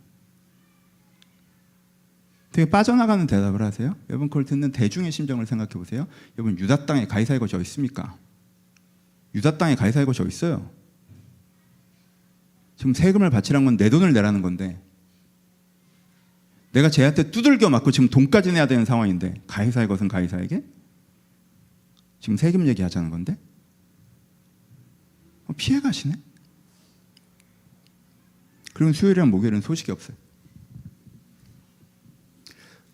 되게 2.53 2.71
빠져나가는 2.71 3.27
대답을 3.27 3.63
하세요. 3.63 3.97
여러분 4.11 4.29
그걸 4.29 4.45
듣는 4.45 4.71
대중의 4.71 5.11
심정을 5.11 5.47
생각해 5.47 5.71
보세요. 5.71 6.07
여러분 6.39 6.59
유다 6.59 6.87
땅에 6.87 7.07
가이사의 7.07 7.41
것이 7.41 7.57
어디 7.57 7.63
있습니까? 7.63 8.17
유다 9.35 9.59
땅에 9.59 9.75
가이사의 9.75 10.07
것이 10.07 10.23
어디 10.23 10.29
있어요? 10.29 10.71
지금 12.77 12.95
세금을 12.95 13.31
바치란 13.31 13.65
건내 13.65 13.89
돈을 13.91 14.13
내라는 14.13 14.43
건데 14.43 14.81
내가 16.73 16.91
쟤한테 16.91 17.31
두들겨 17.31 17.71
맞고 17.71 17.93
지금 17.93 18.09
돈까지 18.09 18.53
내야 18.53 18.67
되는 18.67 18.85
상황인데 18.85 19.43
가이사의 19.47 19.87
것은 19.87 20.09
가이사에게 20.09 20.65
지금 22.21 22.37
세금 22.37 22.67
얘기하자는 22.67 23.11
건데 23.11 23.39
어, 25.47 25.53
피해 25.57 25.81
가시네. 25.81 26.15
그리고 28.73 28.93
수요일이랑 28.93 29.31
목요일은 29.31 29.61
소식이 29.61 29.93
없어요. 29.93 30.17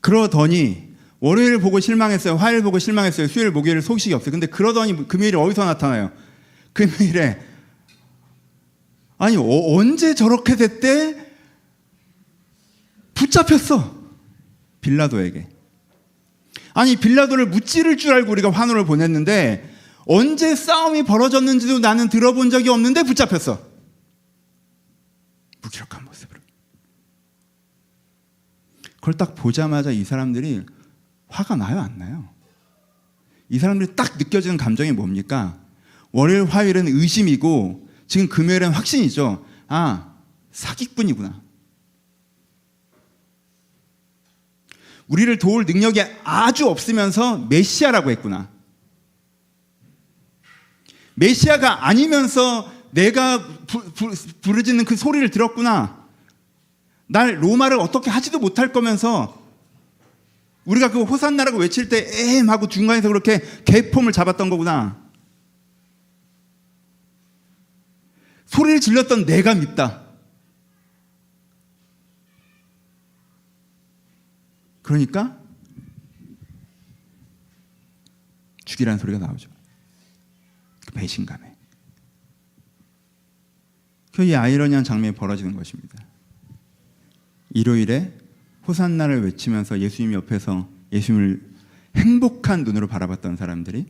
그러더니 0.00 0.90
월요일 1.20 1.58
보고 1.58 1.80
실망했어요. 1.80 2.36
화요일 2.36 2.62
보고 2.62 2.78
실망했어요. 2.78 3.28
수요일 3.28 3.50
목요일 3.50 3.80
소식이 3.80 4.14
없어요. 4.14 4.30
근데 4.30 4.46
그러더니 4.46 5.08
금요일에 5.08 5.36
어디서 5.36 5.64
나타나요? 5.64 6.12
금요일에 6.72 7.49
아니 9.20 9.36
어, 9.36 9.42
언제 9.42 10.14
저렇게 10.14 10.56
됐대? 10.56 11.30
붙잡혔어 13.12 13.94
빌라도에게. 14.80 15.46
아니 16.72 16.96
빌라도를 16.96 17.46
무찌를 17.46 17.98
줄 17.98 18.14
알고 18.14 18.32
우리가 18.32 18.50
환호를 18.50 18.86
보냈는데 18.86 19.76
언제 20.06 20.56
싸움이 20.56 21.02
벌어졌는지도 21.02 21.80
나는 21.80 22.08
들어본 22.08 22.48
적이 22.48 22.70
없는데 22.70 23.02
붙잡혔어. 23.02 23.60
무기력한 25.60 26.02
모습으로. 26.06 26.40
그걸 28.96 29.14
딱 29.14 29.34
보자마자 29.34 29.90
이 29.90 30.02
사람들이 30.02 30.64
화가 31.28 31.56
나요, 31.56 31.78
안 31.78 31.98
나요? 31.98 32.26
이 33.50 33.58
사람들이 33.58 33.94
딱 33.94 34.16
느껴지는 34.16 34.56
감정이 34.56 34.92
뭡니까? 34.92 35.60
월요일, 36.10 36.44
화요일은 36.44 36.88
의심이고 36.88 37.89
지금 38.10 38.28
금요일은 38.28 38.72
확신이죠. 38.72 39.46
아, 39.68 40.12
사기꾼이구나. 40.50 41.40
우리를 45.06 45.38
도울 45.38 45.64
능력이 45.64 46.02
아주 46.24 46.66
없으면서 46.66 47.38
메시아라고 47.38 48.10
했구나. 48.10 48.50
메시아가 51.14 51.86
아니면서 51.86 52.68
내가 52.90 53.46
부, 53.68 53.92
부, 53.92 54.12
부르짖는 54.40 54.86
그 54.86 54.96
소리를 54.96 55.30
들었구나. 55.30 56.04
날 57.06 57.40
로마를 57.40 57.78
어떻게 57.78 58.10
하지도 58.10 58.40
못할 58.40 58.72
거면서 58.72 59.40
우리가 60.64 60.90
그 60.90 61.04
호산나라고 61.04 61.58
외칠 61.58 61.88
때 61.88 62.08
에헴 62.12 62.50
하고 62.50 62.66
중간에서 62.66 63.06
그렇게 63.06 63.40
개폼을 63.64 64.10
잡았던 64.10 64.50
거구나. 64.50 65.00
소리를 68.50 68.80
질렀던 68.80 69.26
내가 69.26 69.54
밉다. 69.54 70.02
그러니까 74.82 75.40
죽이라는 78.64 78.98
소리가 78.98 79.18
나오죠. 79.18 79.48
그 80.84 80.92
배신감에. 80.92 81.56
그이 84.12 84.34
아이러니한 84.34 84.82
장면이 84.82 85.14
벌어지는 85.14 85.54
것입니다. 85.54 86.04
일요일에 87.50 88.18
호산나를 88.66 89.22
외치면서 89.24 89.78
예수님 89.78 90.12
옆에서 90.12 90.68
예수님을 90.92 91.54
행복한 91.96 92.64
눈으로 92.64 92.88
바라봤던 92.88 93.36
사람들이 93.36 93.86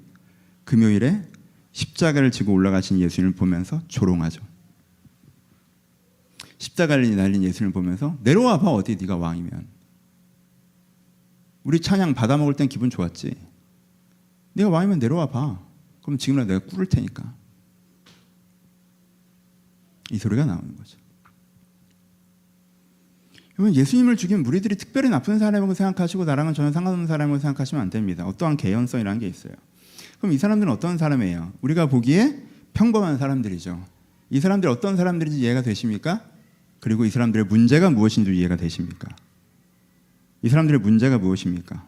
금요일에 0.64 1.30
십자가를 1.72 2.30
지고 2.30 2.52
올라가신 2.52 3.00
예수님을 3.00 3.34
보면서 3.34 3.82
조롱하죠. 3.88 4.49
십자가를 6.60 7.16
날린 7.16 7.42
예수님을 7.42 7.72
보면서 7.72 8.16
내려와 8.22 8.60
봐 8.60 8.70
어디 8.70 8.96
네가 8.96 9.16
왕이면 9.16 9.66
우리 11.64 11.80
찬양 11.80 12.14
받아 12.14 12.36
먹을 12.36 12.54
땐 12.54 12.68
기분 12.68 12.88
좋았지. 12.90 13.34
네가 14.54 14.68
왕이면 14.70 14.98
내려와 14.98 15.26
봐. 15.26 15.60
그럼 16.02 16.18
지금이라도 16.18 16.52
내가 16.52 16.66
꿇을 16.66 16.86
테니까. 16.86 17.34
이 20.10 20.18
소리가 20.18 20.44
나오는 20.44 20.76
거죠. 20.76 20.98
여러분 23.58 23.74
예수님을 23.74 24.16
죽인 24.16 24.42
무리들이 24.42 24.76
특별히 24.76 25.10
나쁜 25.10 25.38
사람이라고 25.38 25.74
생각하시고 25.74 26.24
나랑은 26.24 26.54
전혀 26.54 26.72
상관없는 26.72 27.06
사람이라고 27.06 27.40
생각하시면 27.40 27.82
안 27.82 27.90
됩니다. 27.90 28.26
어떠한 28.26 28.56
개연성이라는 28.56 29.20
게 29.20 29.28
있어요. 29.28 29.52
그럼 30.18 30.32
이 30.32 30.38
사람들은 30.38 30.72
어떤 30.72 30.96
사람이에요? 30.98 31.52
우리가 31.60 31.86
보기에 31.86 32.42
평범한 32.72 33.18
사람들이죠. 33.18 33.84
이 34.30 34.40
사람들이 34.40 34.70
어떤 34.70 34.96
사람들인지 34.96 35.38
이해가 35.40 35.62
되십니까? 35.62 36.24
그리고 36.80 37.04
이 37.04 37.10
사람들의 37.10 37.46
문제가 37.46 37.90
무엇인지 37.90 38.34
이해가 38.34 38.56
되십니까? 38.56 39.08
이 40.42 40.48
사람들의 40.48 40.80
문제가 40.80 41.18
무엇입니까? 41.18 41.86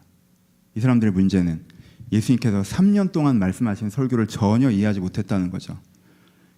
이 0.75 0.79
사람들의 0.79 1.13
문제는 1.13 1.63
예수님께서 2.11 2.61
3년 2.61 3.11
동안 3.11 3.39
말씀하신 3.39 3.89
설교를 3.89 4.27
전혀 4.27 4.69
이해하지 4.69 4.99
못했다는 4.99 5.49
거죠. 5.49 5.79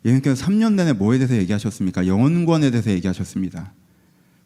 예수님께서 0.03 0.45
3년 0.45 0.73
내내 0.73 0.93
뭐에 0.93 1.17
대해서 1.17 1.35
얘기하셨습니까? 1.37 2.07
영혼권에 2.07 2.71
대해서 2.71 2.91
얘기하셨습니다. 2.91 3.73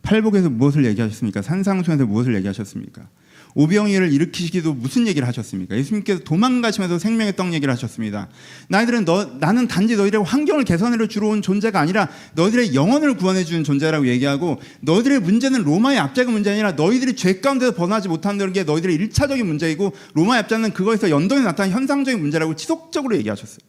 팔복에서 0.04 0.50
무엇을 0.50 0.86
얘기하셨습니까? 0.86 1.42
산상수에서 1.42 2.06
무엇을 2.06 2.36
얘기하셨습니까? 2.36 3.10
오병이어를 3.56 4.14
일으키시기도 4.14 4.74
무슨 4.74 5.08
얘기를 5.08 5.28
하셨습니까? 5.28 5.76
예수님께서 5.76 6.24
도망가시면서 6.24 7.00
생명의 7.00 7.36
떡 7.36 7.54
얘기를 7.54 7.72
하셨습니다. 7.74 8.30
너희들은 8.70 9.06
너, 9.06 9.26
나는 9.40 9.68
단지 9.68 9.96
너희들의 9.96 10.24
환경을 10.24 10.64
개선하려 10.64 11.08
주러 11.08 11.30
온 11.30 11.42
존재가 11.42 11.80
아니라 11.80 12.10
너희들의 12.36 12.76
영혼을 12.76 13.16
구원해 13.18 13.44
주는 13.44 13.64
존재라고 13.64 14.08
얘기하고 14.08 14.62
너희들의 14.82 15.22
문제는 15.22 15.64
로마의 15.64 15.98
압제가 16.00 16.32
문제 16.32 16.52
아니라 16.52 16.74
너희들이 16.74 17.16
죄 17.16 17.40
가운데서 17.40 17.74
벗어나지 17.74 18.08
못한다는 18.08 18.54
게 18.54 18.64
너희들의 18.64 18.96
일차적인 18.96 19.46
문제이고 19.46 19.94
로마의 20.14 20.42
압제는 20.42 20.74
그거에서 20.74 21.10
연동해 21.10 21.44
나타난 21.44 21.72
현상적인 21.72 22.20
문제라고 22.20 22.56
지속적으로 22.56 23.18
얘기하셨어요. 23.18 23.60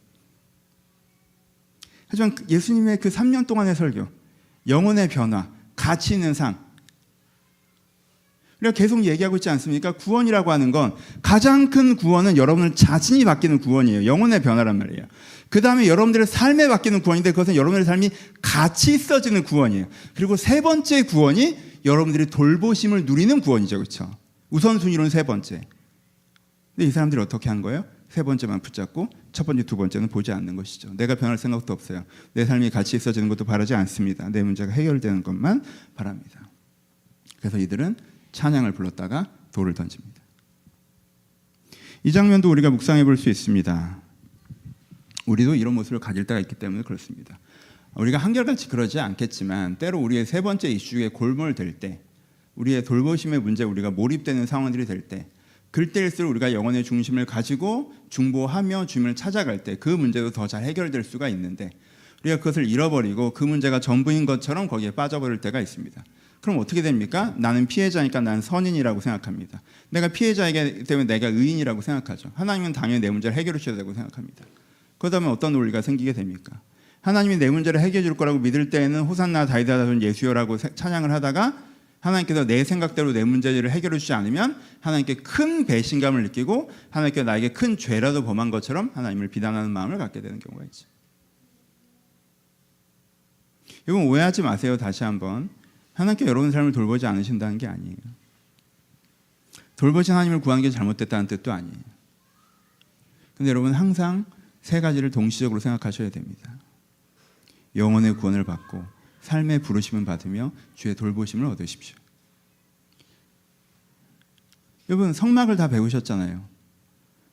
하지만 2.09 2.35
그 2.35 2.45
예수님의 2.49 2.99
그 2.99 3.09
3년 3.09 3.47
동안의 3.47 3.75
설교, 3.77 4.07
영혼의 4.67 5.09
변화, 5.09 5.49
가치 5.77 6.15
있는 6.15 6.35
삶, 6.35 6.57
우리가 8.61 8.73
계속 8.73 9.05
얘기하고 9.05 9.37
있지 9.37 9.49
않습니까? 9.51 9.93
구원이라고 9.93 10.53
하는 10.53 10.71
건 10.71 10.95
가장 11.23 11.71
큰 11.71 11.97
구원은 11.97 12.37
여러분을 12.37 12.75
자신이 12.75 13.25
바뀌는 13.25 13.59
구원이에요. 13.59 14.05
영혼의 14.05 14.43
변화란 14.43 14.79
말이에요. 14.79 15.07
그 15.49 15.61
다음에 15.61 15.89
여러분들의 15.89 16.27
삶에 16.27 16.69
바뀌는 16.69 17.03
구원인데 17.03 17.33
그것은 17.33 17.57
여러분들의 17.57 17.85
삶이 17.85 18.11
가치 18.43 18.95
있어지는 18.95 19.45
구원이에요. 19.45 19.87
그리고 20.15 20.37
세 20.37 20.61
번째 20.61 21.03
구원이 21.03 21.57
여러분들이 21.85 22.27
돌보심을 22.27 23.07
누리는 23.07 23.41
구원이죠. 23.41 23.79
그렇죠? 23.79 24.11
우선순위로는 24.51 25.11
세 25.11 25.23
번째. 25.23 25.63
근데 26.77 26.89
이 26.89 26.91
사람들이 26.91 27.21
어떻게 27.21 27.49
한 27.49 27.63
거예요? 27.63 27.85
세 28.11 28.23
번째만 28.23 28.61
붙잡고 28.61 29.09
첫 29.33 29.47
번째, 29.47 29.63
두 29.63 29.77
번째는 29.77 30.09
보지 30.09 30.33
않는 30.33 30.57
것이죠. 30.57 30.93
내가 30.97 31.15
변할 31.15 31.39
생각도 31.39 31.73
없어요. 31.73 32.05
내 32.35 32.45
삶이 32.45 32.71
가치 32.71 32.97
있어지는 32.97 33.29
것도 33.29 33.45
바라지 33.45 33.75
않습니다. 33.75 34.29
내 34.29 34.43
문제가 34.43 34.73
해결되는 34.73 35.23
것만 35.23 35.63
바랍니다. 35.95 36.49
그래서 37.39 37.59
이들은 37.59 37.97
찬양을 38.33 38.73
불렀다가 38.73 39.31
돌을 39.53 39.75
던집니다. 39.75 40.21
이 42.03 42.13
장면도 42.13 42.51
우리가 42.51 42.71
묵상해 42.71 43.05
볼 43.05 43.17
수 43.17 43.29
있습니다. 43.29 44.01
우리도 45.27 45.55
이런 45.55 45.75
모습을 45.75 45.99
가질 46.01 46.25
때가 46.27 46.41
있기 46.41 46.55
때문에 46.57 46.83
그렇습니다. 46.83 47.39
우리가 47.95 48.19
한결같이 48.19 48.69
그러지 48.69 49.01
않겠지만 49.01 49.77
때로 49.77 49.99
우리의 50.01 50.25
세 50.27 50.41
번째 50.41 50.69
이슈에 50.71 51.09
골몰될 51.09 51.79
때, 51.79 52.01
우리의 52.55 52.85
돌보심의 52.85 53.41
문제 53.41 53.65
우리가 53.65 53.91
몰입되는 53.91 54.47
상황들이 54.47 54.87
될 54.87 55.03
때, 55.09 55.27
그때일수록 55.71 56.31
우리가 56.31 56.53
영혼의 56.53 56.85
중심을 56.85 57.27
가지고 57.27 57.93
중보하며 58.09 58.87
주님을 58.87 59.15
찾아갈 59.15 59.63
때 59.63 59.77
그 59.77 59.89
문제도 59.89 60.31
더 60.31 60.47
잘 60.49 60.65
해결될 60.65 61.05
수가 61.05 61.29
있는데 61.29 61.71
우리가 62.25 62.39
그것을 62.39 62.69
잃어버리고 62.69 63.33
그 63.33 63.45
문제가 63.45 63.79
전부인 63.79 64.27
것처럼 64.27 64.67
거기에 64.67 64.91
빠져버릴 64.91 65.41
때가 65.41 65.61
있습니다. 65.61 66.03
그럼 66.41 66.59
어떻게 66.59 66.81
됩니까? 66.81 67.35
나는 67.37 67.67
피해자니까 67.67 68.21
난 68.21 68.41
선인이라고 68.41 69.01
생각합니다. 69.01 69.61
내가 69.91 70.09
피해자이기 70.09 70.85
때문에 70.85 71.07
내가 71.07 71.29
의인이라고 71.29 71.83
생각하죠. 71.83 72.31
하나님은 72.35 72.73
당연히 72.73 73.01
내 73.01 73.11
문제를 73.11 73.37
해결해 73.37 73.59
주셔야 73.59 73.77
되고 73.77 73.93
생각합니다. 73.93 74.45
그러다면 74.99 75.31
어떤 75.31 75.53
논리가 75.53 75.83
생기게 75.83 76.13
됩니까? 76.13 76.61
하나님이 77.03 77.37
내 77.37 77.51
문제를 77.51 77.81
해결해 77.81 78.03
줄 78.03 78.17
거라고 78.17 78.39
믿을 78.39 78.71
때에는 78.71 79.03
호산나 79.03 79.47
다이다다손 79.47 80.03
예수여라고 80.03 80.57
찬양을 80.57 81.11
하다가 81.13 81.71
하나님께서 82.01 82.47
내 82.47 82.65
생각대로 82.65 83.13
내 83.13 83.25
문제를 83.25 83.71
해결해 83.71 83.99
주지 83.99 84.15
않으면 84.15 84.59
하나님께 84.81 85.17
큰 85.17 85.67
배신감을 85.67 86.23
느끼고 86.25 86.71
하나님께 86.91 87.23
나에게 87.23 87.51
큰 87.51 87.77
죄라도 87.77 88.25
범한 88.25 88.51
것처럼 88.51 88.91
하나님을 88.95 89.29
비난하는 89.29 89.71
마음을 89.71 89.99
갖게 89.99 90.23
되는 90.23 90.39
경우가 90.39 90.65
있죠. 90.65 90.89
이건 93.87 94.03
오해하지 94.05 94.43
마세요. 94.43 94.77
다시 94.77 95.05
한번 95.05 95.51
하나님께 96.01 96.25
여러분 96.25 96.51
삶을 96.51 96.73
돌보지 96.73 97.07
않으신다는 97.07 97.59
게 97.59 97.67
아니에요. 97.67 97.97
돌보신 99.77 100.15
하나님을 100.15 100.41
구하는 100.41 100.63
게 100.63 100.71
잘못됐다는 100.71 101.27
뜻도 101.27 101.53
아니에요. 101.53 101.77
근데 103.35 103.51
여러분 103.51 103.75
항상 103.75 104.25
세 104.63 104.81
가지를 104.81 105.11
동시적으로 105.11 105.61
생각하셔야 105.61 106.09
됩니다. 106.09 106.57
영혼의 107.77 108.17
구원을 108.17 108.45
받고 108.45 108.83
삶의 109.21 109.59
부르심을 109.59 110.07
받으며 110.07 110.53
주의 110.75 110.95
돌보심을 110.95 111.45
얻으십시오. 111.45 111.97
여러분 114.89 115.13
성막을 115.13 115.57
다 115.57 115.69
배우셨잖아요. 115.69 116.49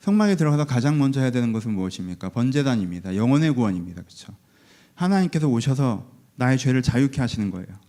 성막에 0.02 0.36
들어가서 0.36 0.66
가장 0.66 0.98
먼저 1.00 1.22
해야 1.22 1.32
되는 1.32 1.54
것은 1.54 1.72
무엇입니까? 1.72 2.30
번제단입니다. 2.30 3.16
영혼의 3.16 3.52
구원입니다. 3.52 4.02
그렇죠? 4.02 4.36
하나님께서 4.94 5.48
오셔서 5.48 6.12
나의 6.36 6.58
죄를 6.58 6.82
자유케 6.82 7.22
하시는 7.22 7.50
거예요. 7.50 7.87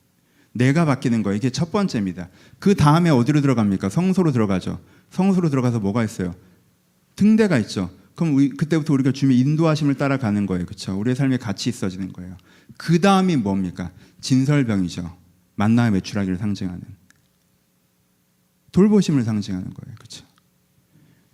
내가 0.53 0.85
바뀌는 0.85 1.23
거예요. 1.23 1.37
이게 1.37 1.51
첫 1.51 1.71
번째입니다. 1.71 2.29
그 2.59 2.75
다음에 2.75 3.11
어디로 3.11 3.41
들어갑니까? 3.41 3.89
성소로 3.89 4.33
들어가죠. 4.33 4.81
성소로 5.11 5.51
들어가서 5.51 5.81
뭐가 5.81 6.05
있어요? 6.05 6.35
등대가 7.17 7.59
있죠. 7.59 7.91
그럼 8.15 8.35
우리, 8.35 8.49
그때부터 8.51 8.93
우리가 8.95 9.13
주님의 9.13 9.39
인도하심을 9.41 9.95
따라가는 9.95 10.47
거예요. 10.47 10.67
그렇죠? 10.67 10.99
우리의 10.99 11.15
삶에 11.15 11.37
가치 11.37 11.69
있어지는 11.69 12.13
거예요. 12.13 12.37
그 12.77 13.01
다음이 13.01 13.37
뭡니까? 13.37 13.93
진설병이죠. 14.21 15.17
만나의 15.55 15.93
매출하기를 15.93 16.39
상징하는 16.39 16.83
돌보심을 18.73 19.23
상징하는 19.23 19.73
거예요. 19.73 19.95
그렇죠? 19.97 20.25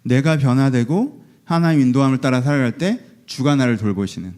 내가 0.02 0.38
변화되고 0.38 1.24
하나님 1.44 1.80
인도함을 1.80 2.18
따라 2.18 2.40
살아갈 2.42 2.78
때 2.78 3.04
주가 3.26 3.56
나를 3.56 3.76
돌보시는 3.76 4.34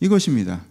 이것입니다. 0.00 0.64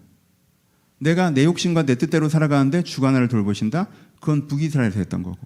내가 1.00 1.32
내 1.32 1.46
욕심과 1.46 1.84
내 1.86 1.96
뜻대로 1.96 2.30
살아가는데 2.30 2.84
주가 2.84 3.12
나를 3.12 3.28
돌보신다? 3.28 3.88
그건 4.20 4.48
북이스라엘에서 4.48 5.00
했던 5.00 5.24
거고. 5.24 5.40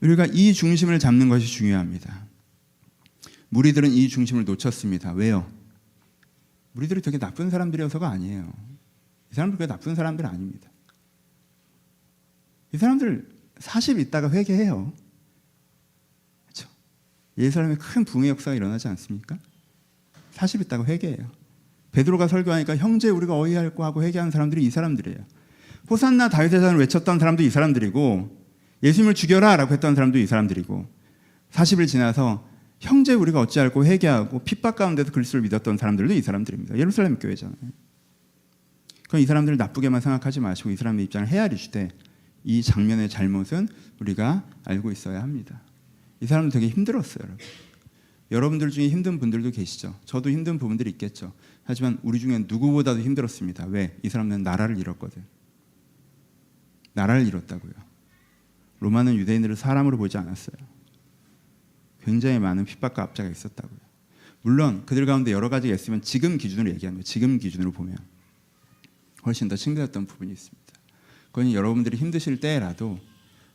우리가 0.00 0.26
이 0.26 0.52
중심을 0.52 0.98
잡는 0.98 1.28
것이 1.28 1.46
중요합니다. 1.46 2.26
무리들은 3.50 3.90
이 3.92 4.08
중심을 4.08 4.44
놓쳤습니다. 4.44 5.12
왜요? 5.12 5.50
무리들이 6.72 7.02
되게 7.02 7.18
나쁜 7.18 7.50
사람들이어서가 7.50 8.08
아니에요. 8.08 8.50
이 9.30 9.34
사람들 9.34 9.58
그게 9.58 9.66
나쁜 9.66 9.94
사람들 9.94 10.26
아닙니다. 10.26 10.70
이 12.72 12.78
사람들 12.78 13.28
40 13.58 13.98
있다가 13.98 14.30
회개해요. 14.30 14.92
그렇죠? 16.44 16.68
예루살렘에 17.36 17.76
큰 17.76 18.04
붕의 18.04 18.30
역사가 18.30 18.54
일어나지 18.54 18.88
않습니까? 18.88 19.38
40 20.32 20.62
있다가 20.62 20.84
회개해요. 20.84 21.30
베드로가 21.92 22.28
설교하니까 22.28 22.76
형제 22.76 23.08
우리가 23.08 23.38
어이할 23.38 23.74
거 23.74 23.84
하고 23.84 24.02
회개하는 24.02 24.30
사람들이 24.30 24.64
이 24.64 24.70
사람들이에요. 24.70 25.18
호산나 25.90 26.28
다윗의 26.28 26.60
자를 26.60 26.78
외쳤던 26.78 27.18
사람도 27.18 27.42
이 27.42 27.50
사람들이고 27.50 28.42
예수님을 28.82 29.14
죽여라라고 29.14 29.72
했던 29.72 29.94
사람도 29.94 30.18
이 30.18 30.26
사람들이고 30.26 30.86
40일 31.52 31.86
지나서 31.86 32.48
형제 32.80 33.14
우리가 33.14 33.40
어찌할고 33.40 33.84
회개하고 33.84 34.40
핍박 34.40 34.76
가운데서 34.76 35.12
그리스도를 35.12 35.42
믿었던 35.42 35.76
사람들도 35.76 36.14
이 36.14 36.22
사람들입니다. 36.22 36.76
예루살렘 36.78 37.18
교회잖아요. 37.18 37.56
그럼 39.08 39.22
이 39.22 39.26
사람들을 39.26 39.58
나쁘게만 39.58 40.00
생각하지 40.00 40.40
마시고 40.40 40.70
이 40.70 40.76
사람의 40.76 41.04
입장을 41.04 41.28
헤아리 41.28 41.56
주되 41.56 41.90
이 42.44 42.62
장면의 42.62 43.08
잘못은 43.08 43.68
우리가 44.00 44.44
알고 44.64 44.90
있어야 44.90 45.22
합니다. 45.22 45.60
이 46.20 46.26
사람은 46.26 46.50
되게 46.50 46.68
힘들었어요, 46.68 47.24
여러분. 47.24 47.38
여러분들 48.30 48.70
중에 48.70 48.88
힘든 48.88 49.18
분들도 49.18 49.50
계시죠. 49.50 49.94
저도 50.06 50.30
힘든 50.30 50.58
부분들이 50.58 50.90
있겠죠. 50.90 51.32
하지만 51.64 51.98
우리 52.02 52.18
중에 52.18 52.44
누구보다도 52.48 53.00
힘들었습니다. 53.00 53.66
왜? 53.66 53.96
이 54.02 54.08
사람은 54.08 54.42
나라를 54.42 54.78
잃었거든. 54.78 55.24
나라를 56.94 57.26
잃었다고요. 57.26 57.72
로마는 58.80 59.14
유대인들을 59.16 59.56
사람으로 59.56 59.96
보지 59.96 60.18
않았어요. 60.18 60.56
굉장히 62.02 62.38
많은 62.38 62.64
핍박과 62.64 63.02
압제가 63.02 63.28
있었다고요. 63.28 63.78
물론 64.42 64.84
그들 64.86 65.06
가운데 65.06 65.30
여러 65.30 65.48
가지가 65.48 65.72
있으면 65.74 66.02
지금 66.02 66.36
기준으로 66.36 66.68
얘기하는 66.70 66.96
거예요. 66.96 67.04
지금 67.04 67.38
기준으로 67.38 67.70
보면 67.70 67.96
훨씬 69.24 69.46
더 69.46 69.54
친근했던 69.54 70.06
부분이 70.06 70.32
있습니다. 70.32 70.72
그건 71.26 71.52
여러분들이 71.52 71.96
힘드실 71.96 72.40
때라도 72.40 72.98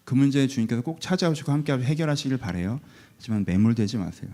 그 0.05 0.15
문제에 0.15 0.47
주님께서 0.47 0.81
꼭 0.81 1.01
찾아오시고 1.01 1.51
함께 1.51 1.73
해결하시길 1.73 2.37
바래요. 2.37 2.79
하지만 3.17 3.43
매몰되지 3.45 3.97
마세요. 3.97 4.31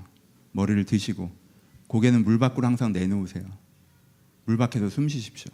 머리를 0.51 0.85
드시고 0.85 1.35
고개는 1.87 2.23
물 2.23 2.37
밖으로 2.37 2.67
항상 2.67 2.91
내놓으세요. 2.91 3.43
물 4.45 4.57
밖에서 4.57 4.89
숨 4.89 5.07
쉬십시오. 5.07 5.51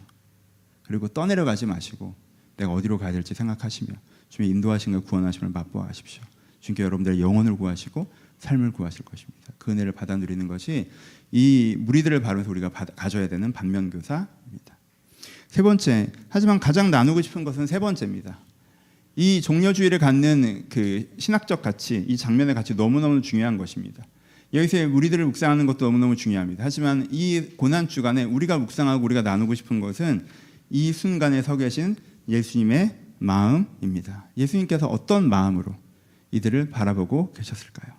그리고 0.82 1.08
떠내려 1.08 1.44
가지 1.44 1.66
마시고 1.66 2.14
내가 2.56 2.72
어디로 2.72 2.98
가야 2.98 3.12
될지 3.12 3.34
생각하시며 3.34 3.94
주님의 4.28 4.50
인도하심과 4.56 5.00
구원하심을 5.00 5.50
맛보아하십시오. 5.50 6.22
주님께 6.60 6.82
여러분들의 6.82 7.20
영혼을 7.20 7.56
구하시고 7.56 8.10
삶을 8.38 8.72
구하실 8.72 9.04
것입니다. 9.04 9.52
그 9.58 9.70
은혜를 9.70 9.92
받아 9.92 10.16
누리는 10.16 10.46
것이 10.48 10.90
이 11.30 11.76
무리들을 11.78 12.20
바르면서 12.20 12.50
우리가 12.50 12.70
받아, 12.70 12.92
가져야 12.94 13.28
되는 13.28 13.52
반면교사입니다. 13.52 14.78
세 15.48 15.62
번째, 15.62 16.12
하지만 16.28 16.60
가장 16.60 16.90
나누고 16.90 17.22
싶은 17.22 17.44
것은 17.44 17.66
세 17.66 17.78
번째입니다. 17.78 18.38
이 19.16 19.40
종려주의를 19.40 19.98
갖는 19.98 20.66
그 20.68 21.12
신학적 21.18 21.62
가치, 21.62 22.04
이 22.08 22.16
장면의 22.16 22.54
가치 22.54 22.74
너무너무 22.74 23.20
중요한 23.20 23.58
것입니다. 23.58 24.04
여기서 24.52 24.88
우리들을 24.88 25.24
묵상하는 25.26 25.66
것도 25.66 25.84
너무너무 25.84 26.16
중요합니다. 26.16 26.64
하지만 26.64 27.06
이 27.10 27.40
고난 27.56 27.88
주간에 27.88 28.24
우리가 28.24 28.58
묵상하고 28.58 29.04
우리가 29.04 29.22
나누고 29.22 29.54
싶은 29.54 29.80
것은 29.80 30.26
이 30.70 30.92
순간에 30.92 31.42
서 31.42 31.56
계신 31.56 31.96
예수님의 32.28 32.96
마음입니다. 33.18 34.28
예수님께서 34.36 34.86
어떤 34.86 35.28
마음으로 35.28 35.76
이들을 36.32 36.70
바라보고 36.70 37.32
계셨을까요? 37.32 37.94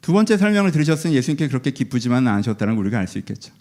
두 0.00 0.12
번째 0.12 0.36
설명을 0.36 0.72
들으셨으니 0.72 1.14
예수님께 1.14 1.46
그렇게 1.48 1.70
기쁘지만 1.70 2.26
않으셨다는 2.26 2.74
걸 2.74 2.84
우리가 2.84 2.98
알 2.98 3.06
수 3.06 3.18
있겠죠. 3.18 3.54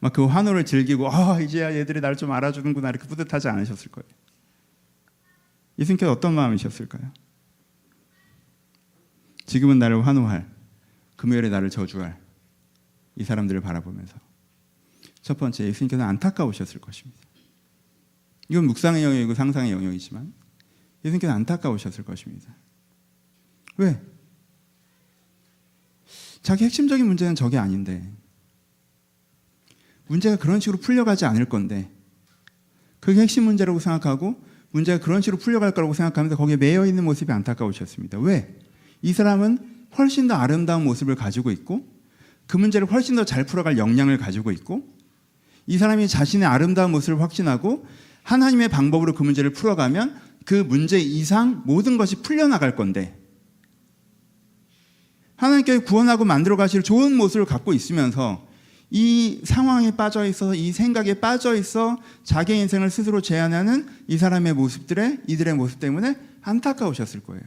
막 0.00 0.12
그 0.14 0.24
환호를 0.24 0.64
즐기고 0.64 1.12
아 1.12 1.40
이제야 1.40 1.74
얘들이 1.74 2.00
나를 2.00 2.16
좀 2.16 2.32
알아주는구나 2.32 2.88
이렇게 2.88 3.06
뿌듯하지 3.06 3.48
않으셨을 3.48 3.90
거예요. 3.92 4.08
예수님께 5.78 6.06
어떤 6.06 6.34
마음이셨을까요? 6.34 7.12
지금은 9.50 9.80
나를 9.80 10.06
환호할 10.06 10.48
금요일에 11.16 11.48
나를 11.48 11.70
저주할 11.70 12.16
이 13.16 13.24
사람들을 13.24 13.60
바라보면서 13.60 14.14
첫 15.22 15.38
번째 15.38 15.64
예수님께서 15.64 16.04
안타까우셨을 16.04 16.80
것입니다. 16.80 17.20
이건 18.48 18.66
묵상의 18.66 19.02
영역이고 19.02 19.34
상상의 19.34 19.72
영역이지만 19.72 20.32
예수님께서 21.04 21.32
안타까우셨을 21.32 22.04
것입니다. 22.04 22.54
왜? 23.76 24.00
자기 26.42 26.62
핵심적인 26.62 27.04
문제는 27.04 27.34
저게 27.34 27.58
아닌데 27.58 28.08
문제가 30.06 30.36
그런 30.36 30.60
식으로 30.60 30.78
풀려가지 30.78 31.24
않을 31.24 31.46
건데 31.46 31.90
그게 33.00 33.20
핵심 33.20 33.42
문제라고 33.42 33.80
생각하고 33.80 34.40
문제가 34.70 35.04
그런 35.04 35.20
식으로 35.20 35.40
풀려갈 35.40 35.72
거라고 35.72 35.92
생각하면서 35.92 36.36
거기에 36.36 36.56
매여 36.56 36.86
있는 36.86 37.02
모습이 37.02 37.32
안타까우셨습니다. 37.32 38.20
왜? 38.20 38.69
이 39.02 39.12
사람은 39.12 39.58
훨씬 39.98 40.28
더 40.28 40.34
아름다운 40.34 40.84
모습을 40.84 41.14
가지고 41.14 41.50
있고 41.50 41.86
그 42.46 42.56
문제를 42.56 42.90
훨씬 42.90 43.16
더 43.16 43.24
잘 43.24 43.44
풀어갈 43.44 43.78
역량을 43.78 44.18
가지고 44.18 44.50
있고 44.52 44.82
이 45.66 45.78
사람이 45.78 46.08
자신의 46.08 46.46
아름다운 46.46 46.90
모습을 46.90 47.20
확신하고 47.20 47.86
하나님의 48.22 48.68
방법으로 48.68 49.14
그 49.14 49.22
문제를 49.22 49.52
풀어가면 49.52 50.16
그 50.44 50.54
문제 50.54 50.98
이상 50.98 51.62
모든 51.64 51.96
것이 51.96 52.16
풀려나갈 52.22 52.76
건데 52.76 53.16
하나님께 55.36 55.78
구원하고 55.78 56.24
만들어 56.24 56.56
가실 56.56 56.82
좋은 56.82 57.16
모습을 57.16 57.46
갖고 57.46 57.72
있으면서 57.72 58.46
이 58.90 59.40
상황에 59.44 59.92
빠져 59.92 60.26
있어서 60.26 60.54
이 60.54 60.72
생각에 60.72 61.14
빠져 61.14 61.54
있어 61.54 61.98
자기 62.24 62.58
인생을 62.58 62.90
스스로 62.90 63.20
제한하는 63.20 63.86
이 64.08 64.18
사람의 64.18 64.54
모습들의 64.54 65.20
이들의 65.28 65.54
모습 65.54 65.78
때문에 65.78 66.16
안타까우셨을 66.42 67.20
거예요. 67.20 67.42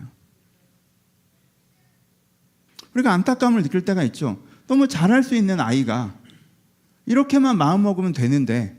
우리가 2.94 3.12
안타까움을 3.12 3.64
느낄 3.64 3.86
때가 3.86 4.04
있죠. 4.04 4.40
너무 4.68 4.88
잘할 4.88 5.24
수 5.24 5.36
있는 5.36 5.60
아이가 5.60 6.14
이렇게만 7.06 7.58
마음 7.58 7.84
먹으면 7.84 8.14
되는데 8.14 8.78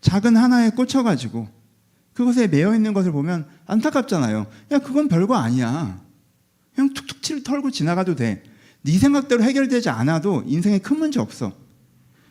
작은 0.00 0.36
하나에 0.36 0.70
꽂혀가지고 0.70 1.48
그것에 2.12 2.46
매여 2.46 2.74
있는 2.74 2.94
것을 2.94 3.12
보면 3.12 3.46
안타깝잖아요. 3.66 4.46
야, 4.72 4.78
그건 4.78 5.08
별거 5.08 5.34
아니야. 5.34 6.00
그냥 6.74 6.94
툭툭 6.94 7.22
칠 7.22 7.42
털고 7.42 7.70
지나가도 7.70 8.16
돼. 8.16 8.42
네 8.82 8.98
생각대로 8.98 9.42
해결되지 9.42 9.90
않아도 9.90 10.42
인생에 10.46 10.78
큰 10.78 10.98
문제 10.98 11.20
없어. 11.20 11.52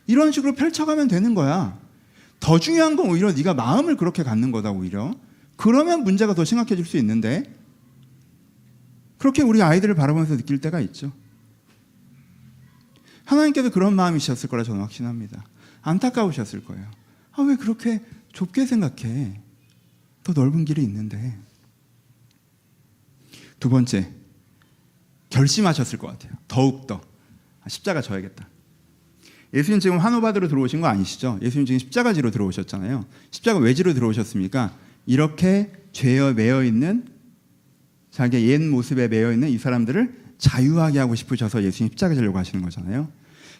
이런 0.06 0.32
식으로 0.32 0.54
펼쳐가면 0.54 1.08
되는 1.08 1.34
거야. 1.34 1.78
더 2.40 2.58
중요한 2.58 2.96
건 2.96 3.10
오히려 3.10 3.32
네가 3.32 3.54
마음을 3.54 3.96
그렇게 3.96 4.22
갖는 4.22 4.50
거다 4.50 4.70
오히려. 4.70 5.14
그러면 5.56 6.02
문제가 6.02 6.34
더 6.34 6.44
심각해질 6.44 6.84
수 6.84 6.96
있는데 6.96 7.44
그렇게 9.18 9.42
우리 9.42 9.62
아이들을 9.62 9.94
바라보면서 9.94 10.36
느낄 10.36 10.60
때가 10.60 10.80
있죠. 10.80 11.12
하나님께서 13.26 13.70
그런 13.70 13.94
마음이셨을 13.94 14.48
거라 14.48 14.62
저는 14.62 14.80
확신합니다. 14.80 15.44
안타까우셨을 15.82 16.64
거예요. 16.64 16.86
아, 17.32 17.42
왜 17.42 17.56
그렇게 17.56 18.00
좁게 18.32 18.66
생각해? 18.66 19.40
더 20.22 20.32
넓은 20.32 20.64
길이 20.64 20.82
있는데. 20.82 21.36
두 23.60 23.68
번째, 23.68 24.10
결심하셨을 25.30 25.98
것 25.98 26.06
같아요. 26.08 26.32
더욱더. 26.48 27.00
아, 27.62 27.68
십자가 27.68 28.00
져야겠다. 28.00 28.48
예수님 29.54 29.80
지금 29.80 29.98
환호받으러 29.98 30.48
들어오신 30.48 30.80
거 30.80 30.88
아니시죠? 30.88 31.38
예수님 31.42 31.66
지금 31.66 31.78
십자가 31.78 32.12
지로 32.12 32.30
들어오셨잖아요. 32.30 33.06
십자가 33.30 33.58
왜 33.58 33.74
지로 33.74 33.94
들어오셨습니까? 33.94 34.76
이렇게 35.06 35.72
죄에 35.92 36.32
매여 36.32 36.64
있는 36.64 37.06
자기의 38.10 38.48
옛 38.48 38.60
모습에 38.60 39.08
매여 39.08 39.32
있는 39.32 39.48
이 39.48 39.58
사람들을 39.58 40.26
자유하게 40.38 40.98
하고 40.98 41.14
싶으셔서 41.14 41.62
예수님 41.62 41.92
십자가 41.92 42.14
지려고 42.14 42.38
하시는 42.38 42.62
거잖아요. 42.62 43.08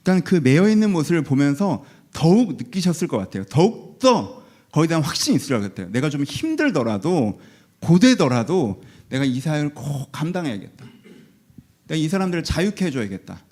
그러니까 0.07 0.31
그 0.31 0.37
매여 0.37 0.69
있는 0.69 0.93
모습을 0.93 1.23
보면서 1.23 1.85
더욱 2.13 2.57
느끼셨을 2.57 3.09
것 3.09 3.19
같아요. 3.19 3.45
더욱 3.45 3.99
더 3.99 4.45
거기에 4.71 4.87
대한 4.87 5.03
확신이 5.03 5.35
있으려 5.37 5.61
같아요. 5.61 5.91
내가 5.91 6.11
좀 6.11 6.23
힘들더라도 6.23 7.41
고되더라도 7.81 8.83
내가 9.09 9.25
이 9.25 9.41
사역을 9.41 9.75
꼭 9.75 10.13
감당해야겠다. 10.13 10.87
내가 11.89 11.99
이 11.99 12.09
사람들을 12.09 12.45
자유케 12.45 12.85
해줘야겠다. 12.87 13.43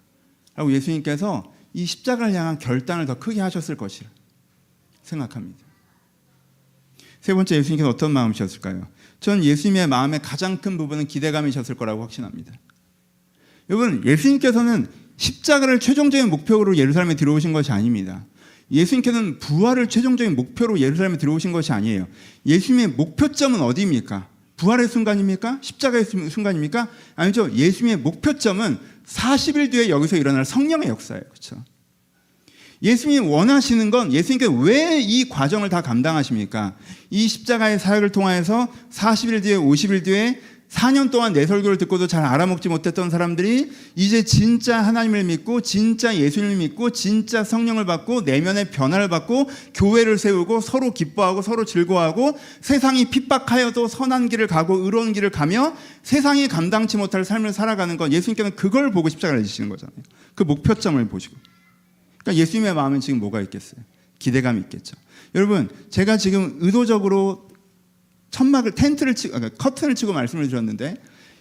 라고 0.55 0.73
예수님께서 0.73 1.53
이 1.73 1.87
십자가를 1.87 2.33
향한 2.35 2.61
결단을 2.61 3.07
더 3.07 3.19
크게 3.19 3.41
하셨을 3.41 3.77
것이라 3.77 4.09
생각합니다. 5.03 5.59
세 7.21 7.35
번째 7.35 7.57
예수님께서 7.57 7.89
어떤 7.89 8.13
마음이셨을까요? 8.13 8.87
전 9.19 9.43
예수님의 9.43 9.89
마음의 9.89 10.23
가장 10.23 10.59
큰 10.59 10.79
부분은 10.79 11.09
기대감이셨을 11.09 11.75
거라고 11.75 12.03
확신합니다. 12.03 12.53
여러분, 13.71 14.05
예수님께서는 14.07 15.04
십자가를 15.17 15.81
최종적인 15.81 16.31
목표로 16.31 16.77
예루살렘에 16.77 17.15
들어오신 17.15 17.53
것이 17.53 17.73
아닙니다. 17.73 18.25
예수님께서는 18.71 19.39
부활을 19.39 19.89
최종적인 19.89 20.35
목표로 20.37 20.81
예루살렘에 20.81 21.19
들어오신 21.19 21.53
것이 21.53 21.73
아니에요. 21.73 22.07
예수님의 22.47 22.89
목표점은 22.89 23.61
어디입니까? 23.61 24.29
부활의 24.57 24.89
순간입니까? 24.89 25.59
십자가의 25.61 26.05
순간입니까? 26.05 26.89
아니죠. 27.17 27.51
예수님의 27.53 27.99
목표점은 27.99 28.79
40일 29.07 29.71
뒤에 29.71 29.89
여기서 29.91 30.17
일어날 30.17 30.45
성령의 30.45 30.89
역사예요. 30.89 31.25
그렇죠? 31.25 31.63
예수님이 32.83 33.27
원하시는 33.27 33.91
건 33.91 34.13
예수님께 34.13 34.47
왜이 34.61 35.29
과정을 35.29 35.69
다 35.71 35.81
감당하십니까? 35.81 36.77
이 37.11 37.27
십자가의 37.29 37.79
사역을 37.79 38.11
통하여서 38.11 38.69
40일 38.93 39.43
뒤에 39.43 39.57
50일 39.57 40.05
뒤에 40.05 40.41
4년 40.75 41.13
동안 41.13 41.33
내 41.33 41.47
설교를 41.47 41.79
듣고도 41.79 42.09
잘 42.09 42.25
알아먹지 42.25 42.69
못했던 42.69 43.09
사람들이 43.09 43.71
이제 43.95 44.25
진짜 44.25 44.83
하나님을 44.83 45.23
믿고 45.23 45.61
진짜 45.61 46.17
예수님을 46.17 46.57
믿고 46.57 46.91
진짜 46.91 47.45
성령을 47.45 47.85
받고 47.87 48.23
내면의 48.23 48.73
변화를 48.73 49.09
받고 49.09 49.49
교회를 49.73 50.19
세우고 50.19 50.61
서로 50.61 50.93
기뻐하고 50.93 51.43
서로 51.43 51.65
즐거워하고 51.65 52.37
세상이 52.61 53.07
핍박하여도 53.11 53.87
선한 53.87 54.29
길을 54.29 54.49
가고 54.49 54.79
의로운 54.79 55.13
길을 55.13 55.31
가며 55.31 55.77
세상이 56.03 56.49
감당치 56.49 56.97
못할 56.97 57.25
삶을 57.25 57.53
살아가는 57.53 57.97
건 57.97 58.13
예수님께는 58.13 58.57
그걸 58.57 58.91
보고 58.91 59.09
십자가를 59.09 59.45
지시는 59.45 59.71
거잖아요. 59.71 59.97
그 60.35 60.43
목표점을 60.43 61.03
보시고. 61.07 61.37
그러니까 62.19 62.41
예수님의 62.41 62.75
마음은 62.75 63.01
지금 63.01 63.21
뭐가 63.21 63.41
있겠어요? 63.43 63.81
기대감이 64.19 64.61
있겠죠. 64.63 64.97
여러분, 65.37 65.69
제가 65.91 66.17
지금 66.17 66.57
의도적으로 66.61 67.54
천막을 68.35 68.73
텐트를 68.73 69.15
치고 69.15 69.35
그러니까 69.35 69.57
커튼을 69.63 69.95
치고 69.95 70.13
말씀을 70.13 70.49
드렸는데 70.49 70.97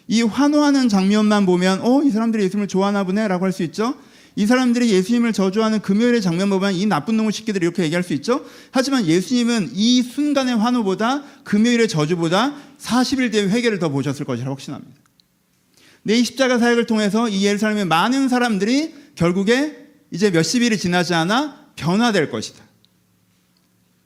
이 0.08 0.21
환호하는 0.21 0.89
장면만 0.89 1.47
보면 1.47 1.82
어 1.82 2.03
이 2.03 2.12
사람들이 2.12 2.43
예수님을 2.43 2.67
좋아하나 2.67 3.03
보네라고 3.03 3.43
할 3.45 3.51
수 3.51 3.63
있죠. 3.63 3.95
이 4.36 4.45
사람들이 4.45 4.89
예수님을 4.91 5.34
저주하는 5.34 5.79
금요일의 5.82 6.21
장면 6.21 6.49
보면 6.49 6.73
이 6.73 6.86
나쁜 6.86 7.17
놈의 7.17 7.32
새끼들 7.32 7.63
이렇게 7.63 7.84
얘기할 7.84 8.03
수 8.03 8.13
있죠. 8.13 8.45
하지만 8.71 9.06
예수님은 9.08 9.71
이 9.73 10.03
순간의 10.03 10.56
환호보다 10.56 11.23
금요일의 11.43 11.88
저주보다 11.88 12.56
40일 12.79 13.32
뒤에 13.32 13.47
회개를 13.47 13.79
더 13.79 13.89
보셨을 13.89 14.25
것이라 14.25 14.49
확신합니다. 14.51 14.93
내 16.03 16.21
십자가 16.23 16.60
사역을 16.60 16.86
통해서 16.86 17.27
이 17.27 17.43
예루살렘의 17.45 17.86
많은 17.86 18.29
사람들이 18.29 18.93
결국에 19.15 19.77
이제 20.12 20.29
몇십 20.29 20.62
일이 20.62 20.77
지나지 20.77 21.13
않아 21.15 21.69
변화될 21.75 22.29
것이다. 22.29 22.63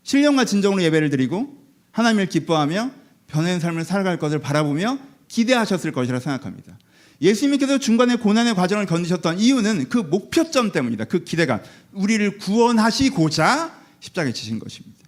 신령과 0.03 0.45
진정으로 0.45 0.83
예배를 0.83 1.09
드리고 1.09 1.66
하나님을 1.97 2.27
기뻐하며 2.27 2.91
변화된 3.25 3.59
삶을 3.59 3.83
살아갈 3.83 4.19
것을 4.19 4.37
바라보며 4.37 4.99
기대하셨을 5.27 5.91
것이라 5.91 6.19
생각합니다. 6.19 6.77
예수님께서 7.19 7.79
중간에 7.79 8.17
고난의 8.17 8.53
과정을 8.53 8.85
견디셨던 8.85 9.39
이유는 9.39 9.89
그 9.89 9.97
목표점 9.97 10.71
때문이다. 10.71 11.05
그 11.05 11.23
기대감. 11.23 11.59
우리를 11.93 12.37
구원하시고자 12.37 13.75
십자가에 13.99 14.31
지신 14.31 14.59
것입니다. 14.59 14.99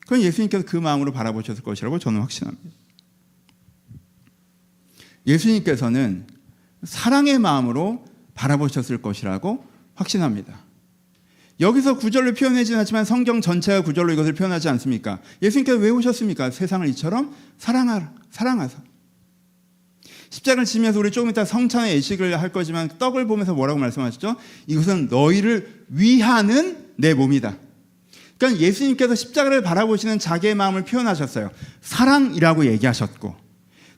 그건 0.00 0.22
예수님께서 0.22 0.64
그 0.66 0.76
마음으로 0.76 1.12
바라보셨을 1.12 1.62
것이라고 1.62 2.00
저는 2.00 2.20
확신합니다. 2.20 2.76
예수님께서는 5.24 6.26
사랑의 6.82 7.38
마음으로 7.38 8.04
바라보셨을 8.34 9.02
것이라고 9.02 9.64
확신합니다. 9.94 10.67
여기서 11.60 11.98
구절로 11.98 12.32
표현하지는 12.34 12.78
않지만 12.80 13.04
성경 13.04 13.40
전체가 13.40 13.82
구절로 13.82 14.12
이것을 14.12 14.32
표현하지 14.32 14.68
않습니까? 14.68 15.18
예수님께서 15.42 15.78
왜 15.78 15.90
오셨습니까? 15.90 16.50
세상을 16.50 16.86
이처럼 16.88 17.34
사랑하라, 17.58 18.12
사랑하사. 18.30 18.78
십자가를 20.30 20.64
지면서 20.66 20.98
우리 21.00 21.10
조금 21.10 21.30
이따 21.30 21.44
성찬의 21.44 21.96
예식을 21.96 22.40
할 22.40 22.52
거지만 22.52 22.88
떡을 22.98 23.26
보면서 23.26 23.54
뭐라고 23.54 23.80
말씀하셨죠? 23.80 24.36
이것은 24.66 25.08
너희를 25.08 25.84
위하는 25.88 26.86
내 26.96 27.14
몸이다. 27.14 27.56
그러니까 28.36 28.60
예수님께서 28.60 29.14
십자가를 29.14 29.62
바라보시는 29.62 30.18
자기의 30.18 30.54
마음을 30.54 30.84
표현하셨어요. 30.84 31.50
사랑이라고 31.80 32.66
얘기하셨고 32.66 33.34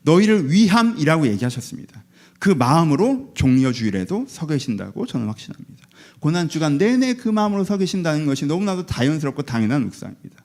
너희를 0.02 0.50
위함이라고 0.50 1.26
얘기하셨습니다. 1.26 2.02
그 2.40 2.48
마음으로 2.48 3.32
종려 3.34 3.70
주일에도 3.70 4.24
서 4.26 4.46
계신다고 4.46 5.06
저는 5.06 5.26
확신합니다. 5.26 5.86
고난 6.20 6.48
주간 6.48 6.78
내내 6.78 7.14
그 7.14 7.28
마음으로 7.28 7.64
서 7.64 7.76
계신다는 7.76 8.24
것이 8.24 8.46
너무나도 8.46 8.86
자연스럽고 8.86 9.42
당연한 9.42 9.82
묵상입니다. 9.84 10.42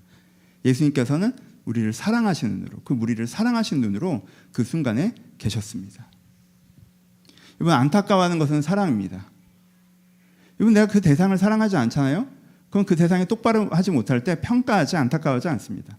예수님께서는 0.66 1.34
우리를 1.64 1.92
사랑하시는 1.94 2.54
눈으로 2.54 2.82
그 2.84 2.94
우리를 2.94 3.26
사랑하시는 3.26 3.82
눈으로 3.82 4.28
그 4.52 4.66
순간에 4.66 5.16
계셨습니다. 5.38 6.06
이번 7.62 7.74
안타까워하는 7.74 8.40
것은 8.40 8.62
사랑입니다. 8.62 9.26
이번 10.60 10.74
내가 10.74 10.88
그 10.88 11.00
대상을 11.00 11.36
사랑하지 11.38 11.78
않잖아요. 11.78 12.28
그럼 12.70 12.86
그 12.86 12.98
대상이 12.98 13.26
똑바로 13.26 13.70
하지 13.70 13.92
못할 13.92 14.26
때 14.26 14.42
평가하지 14.42 14.98
안타까워하지 14.98 15.48
않습니다. 15.48 15.98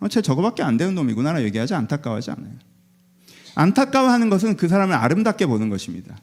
어, 0.00 0.08
쟤 0.08 0.20
저거밖에 0.20 0.64
안 0.64 0.76
되는 0.76 0.96
놈이구나 0.96 1.40
얘기하지 1.44 1.74
안타까워하지 1.74 2.32
않아요. 2.32 2.54
안타까워하는 3.56 4.28
것은 4.30 4.56
그 4.56 4.68
사람을 4.68 4.94
아름답게 4.94 5.46
보는 5.46 5.70
것입니다. 5.70 6.16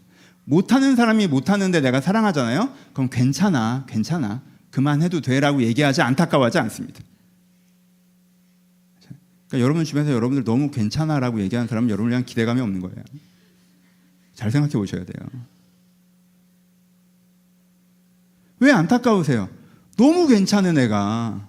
못하는 0.46 0.96
사람이 0.96 1.28
못하는데 1.28 1.82
내가 1.82 2.00
사랑하잖아요. 2.00 2.72
그럼 2.94 3.10
괜찮아, 3.10 3.86
괜찮아, 3.88 4.42
그만해도 4.72 5.22
돼 5.22 5.40
라고 5.40 5.62
얘기하지 5.64 6.02
안타까워하지 6.02 6.60
않습니다. 6.60 7.02
그러니까 9.48 9.66
여러분 9.66 9.84
주변에서 9.84 10.14
여러분들 10.14 10.44
너무 10.44 10.70
괜찮아 10.72 11.20
라고 11.20 11.42
얘기하는 11.42 11.68
사람은 11.68 11.90
여러분을 11.90 12.14
향한 12.14 12.26
기대감이 12.26 12.62
없는 12.62 12.80
거예요. 12.82 12.96
잘 14.36 14.52
생각해 14.52 14.74
보셔야 14.74 15.04
돼요. 15.04 15.28
왜 18.60 18.72
안타까우세요? 18.72 19.50
너무 19.98 20.28
괜찮은 20.28 20.78
애가. 20.78 21.48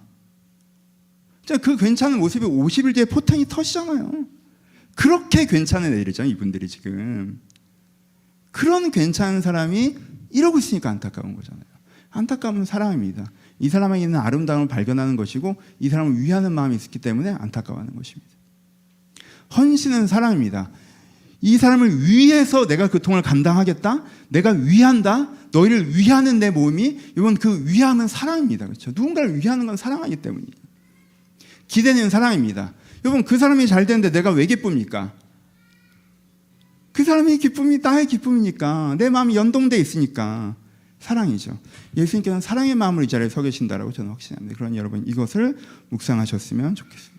그 1.61 1.77
괜찮은 1.77 2.19
모습이 2.19 2.45
50일 2.45 2.95
뒤에 2.95 3.05
포텐이 3.05 3.45
터지잖아요. 3.45 4.35
그렇게 4.95 5.45
괜찮은 5.45 5.93
애들이죠, 5.93 6.23
이분들이 6.23 6.67
지금. 6.67 7.39
그런 8.51 8.91
괜찮은 8.91 9.41
사람이 9.41 9.95
이러고 10.31 10.57
있으니까 10.59 10.89
안타까운 10.89 11.35
거잖아요. 11.35 11.65
안타까움은 12.11 12.65
사랑입니다. 12.65 13.29
이 13.59 13.69
사람에게 13.69 14.03
있는 14.03 14.19
아름다움을 14.19 14.67
발견하는 14.67 15.15
것이고 15.17 15.55
이 15.79 15.89
사람을 15.89 16.21
위하는 16.21 16.53
마음이 16.53 16.75
있기 16.75 16.99
때문에 16.99 17.31
안타까워하는 17.31 17.95
것입니다. 17.95 18.31
헌신은 19.55 20.07
사랑입니다. 20.07 20.71
이 21.41 21.57
사람을 21.57 22.03
위해서 22.07 22.65
내가 22.65 22.89
그 22.89 23.01
통을 23.01 23.21
감당하겠다. 23.21 24.03
내가 24.29 24.51
위한다. 24.51 25.29
너희를 25.51 25.95
위하는 25.95 26.39
내 26.39 26.49
몸이 26.49 26.99
이건 27.17 27.35
그 27.35 27.65
위함은 27.67 28.07
사랑입니다. 28.07 28.65
그렇죠? 28.65 28.91
누군가를 28.95 29.37
위하는 29.37 29.65
건 29.65 29.77
사랑하기 29.77 30.17
때문이에요. 30.17 30.51
기대는 31.67 32.09
사랑입니다. 32.09 32.73
여러분 33.05 33.23
그 33.23 33.37
사람이 33.37 33.67
잘 33.67 33.85
되는데 33.85 34.11
내가 34.11 34.31
왜 34.31 34.47
기쁩니까? 34.47 35.13
그 36.91 37.03
사람의 37.03 37.37
기쁨이 37.37 37.77
나의 37.77 38.07
기쁨이니까 38.07 38.95
내 38.97 39.09
마음이 39.09 39.35
연동돼 39.35 39.77
있으니까 39.77 40.55
사랑이죠. 40.99 41.59
예수님께서는 41.95 42.41
사랑의 42.41 42.73
마음으로 42.73 43.03
이 43.03 43.07
자리에 43.07 43.29
서 43.29 43.43
계신다라고 43.43 43.91
저는 43.91 44.09
확신합니다. 44.09 44.55
그러니 44.57 44.77
여러분 44.77 45.03
이것을 45.05 45.55
묵상하셨으면 45.89 46.73
좋겠습니다. 46.73 47.15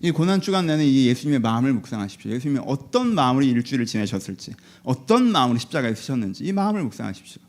이 0.00 0.10
고난 0.10 0.40
주간 0.40 0.66
내내 0.66 0.86
이 0.86 1.06
예수님의 1.08 1.40
마음을 1.40 1.74
묵상하십시오. 1.74 2.30
예수님이 2.30 2.60
어떤 2.64 3.14
마음으로 3.14 3.44
일주일을 3.44 3.84
지내셨을지, 3.84 4.54
어떤 4.84 5.30
마음으로 5.32 5.58
십자가에 5.58 5.94
서셨는지 5.94 6.44
이 6.44 6.52
마음을 6.52 6.82
묵상하십시오. 6.84 7.42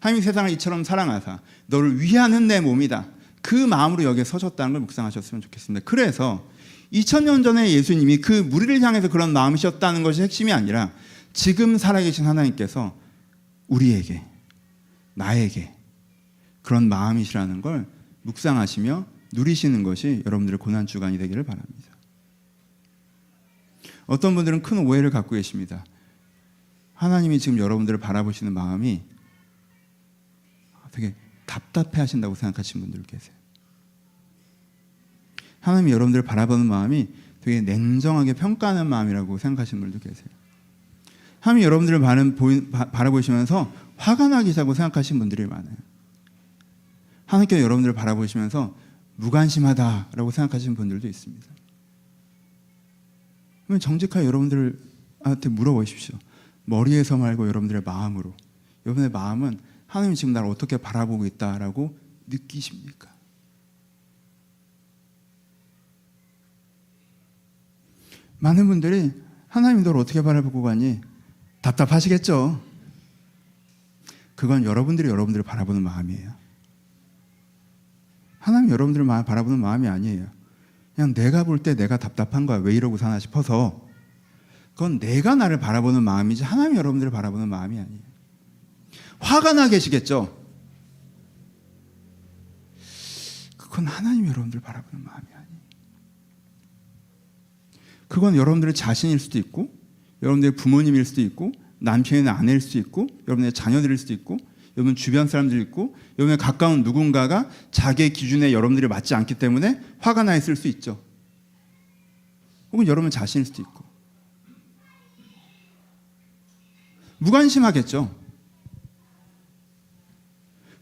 하나님이 0.00 0.24
세상을 0.24 0.50
이처럼 0.52 0.82
사랑하사 0.82 1.40
너를 1.66 2.00
위하는 2.00 2.48
내 2.48 2.60
몸이다. 2.60 3.06
그 3.42 3.54
마음으로 3.54 4.04
여기에 4.04 4.24
서셨다는 4.24 4.72
걸 4.72 4.80
묵상하셨으면 4.82 5.42
좋겠습니다. 5.42 5.84
그래서 5.84 6.46
2000년 6.92 7.44
전에 7.44 7.72
예수님이 7.72 8.18
그 8.18 8.32
무리를 8.32 8.80
향해서 8.82 9.08
그런 9.08 9.32
마음이셨다는 9.32 10.02
것이 10.02 10.22
핵심이 10.22 10.52
아니라 10.52 10.92
지금 11.32 11.78
살아계신 11.78 12.26
하나님께서 12.26 12.96
우리에게 13.68 14.24
나에게 15.14 15.72
그런 16.62 16.88
마음이시라는 16.88 17.62
걸 17.62 17.86
묵상하시며 18.22 19.06
누리시는 19.32 19.82
것이 19.82 20.22
여러분들의 20.26 20.58
고난 20.58 20.86
주간이 20.86 21.18
되기를 21.18 21.44
바랍니다. 21.44 21.96
어떤 24.06 24.34
분들은 24.34 24.62
큰 24.62 24.78
오해를 24.78 25.10
갖고 25.10 25.36
계십니다. 25.36 25.84
하나님이 26.94 27.38
지금 27.38 27.58
여러분들을 27.58 28.00
바라보시는 28.00 28.52
마음이 28.52 29.02
되게 30.90 31.14
답답해 31.50 31.98
하신다고 32.00 32.36
생각하시는 32.36 32.86
분들 32.86 33.02
계세요. 33.02 33.34
하나님이 35.58 35.90
여러분들을 35.90 36.24
바라보는 36.24 36.66
마음이 36.66 37.08
되게 37.40 37.60
냉정하게 37.60 38.34
평가하는 38.34 38.86
마음이라고 38.86 39.36
생각하시는 39.36 39.80
분들도 39.80 40.08
계세요. 40.08 40.28
하나님이 41.40 41.64
여러분들을 41.64 42.00
바라보시면서 42.92 43.72
화가 43.96 44.28
나기 44.28 44.54
자고 44.54 44.74
생각하시는 44.74 45.18
분들이 45.18 45.46
많아요. 45.46 45.76
하나님께서 47.26 47.62
여러분들을 47.62 47.94
바라보시면서 47.94 48.76
무관심하다라고 49.16 50.30
생각하시는 50.30 50.76
분들도 50.76 51.08
있습니다. 51.08 51.46
그러면 53.66 53.80
정직하게 53.80 54.24
여러분들한테 54.26 55.48
물어보십시오. 55.48 56.16
머리에서 56.64 57.16
말고 57.16 57.48
여러분들의 57.48 57.82
마음으로. 57.84 58.34
여러분의 58.86 59.10
마음은 59.10 59.58
하나님이 59.90 60.14
지금 60.14 60.32
나를 60.32 60.48
어떻게 60.48 60.76
바라보고 60.76 61.26
있다라고 61.26 61.98
느끼십니까? 62.28 63.10
많은 68.38 68.68
분들이 68.68 69.12
하나님 69.48 69.82
너를 69.82 70.00
어떻게 70.00 70.22
바라보고 70.22 70.62
가니 70.62 71.00
답답하시겠죠. 71.60 72.62
그건 74.36 74.64
여러분들이 74.64 75.08
여러분들을 75.08 75.42
바라보는 75.42 75.82
마음이에요. 75.82 76.32
하나님 78.38 78.70
여러분들을 78.70 79.04
바라보는 79.06 79.58
마음이 79.58 79.88
아니에요. 79.88 80.28
그냥 80.94 81.14
내가 81.14 81.42
볼 81.42 81.58
때 81.58 81.74
내가 81.74 81.96
답답한 81.96 82.46
거야. 82.46 82.58
왜 82.58 82.74
이러고 82.74 82.96
사나 82.96 83.18
싶어서 83.18 83.86
그건 84.74 85.00
내가 85.00 85.34
나를 85.34 85.58
바라보는 85.58 86.04
마음이지 86.04 86.44
하나님 86.44 86.76
여러분들을 86.76 87.10
바라보는 87.10 87.48
마음이 87.48 87.78
아니에요. 87.78 88.09
화가 89.20 89.52
나 89.52 89.68
계시겠죠? 89.68 90.38
그건 93.56 93.86
하나님 93.86 94.26
여러분들 94.26 94.60
바라보는 94.60 95.04
마음이 95.04 95.26
아니에요. 95.32 95.60
그건 98.08 98.34
여러분들의 98.34 98.74
자신일 98.74 99.20
수도 99.20 99.38
있고 99.38 99.72
여러분들의 100.22 100.56
부모님일 100.56 101.04
수도 101.04 101.20
있고 101.20 101.52
남편이나 101.78 102.32
아내일 102.32 102.60
수도 102.60 102.78
있고 102.78 103.06
여러분의 103.28 103.52
자녀들일 103.52 103.96
수도 103.96 104.12
있고 104.12 104.38
여러분 104.76 104.94
주변 104.96 105.28
사람들 105.28 105.60
있고 105.62 105.94
여러분의 106.18 106.38
가까운 106.38 106.82
누군가가 106.82 107.48
자기의 107.70 108.12
기준에 108.12 108.52
여러분들이 108.52 108.88
맞지 108.88 109.14
않기 109.14 109.34
때문에 109.34 109.80
화가 110.00 110.24
나 110.24 110.36
있을 110.36 110.56
수 110.56 110.68
있죠. 110.68 111.02
혹은 112.72 112.86
여러분 112.86 113.10
자신일 113.10 113.46
수도 113.46 113.62
있고 113.62 113.84
무관심하겠죠. 117.18 118.19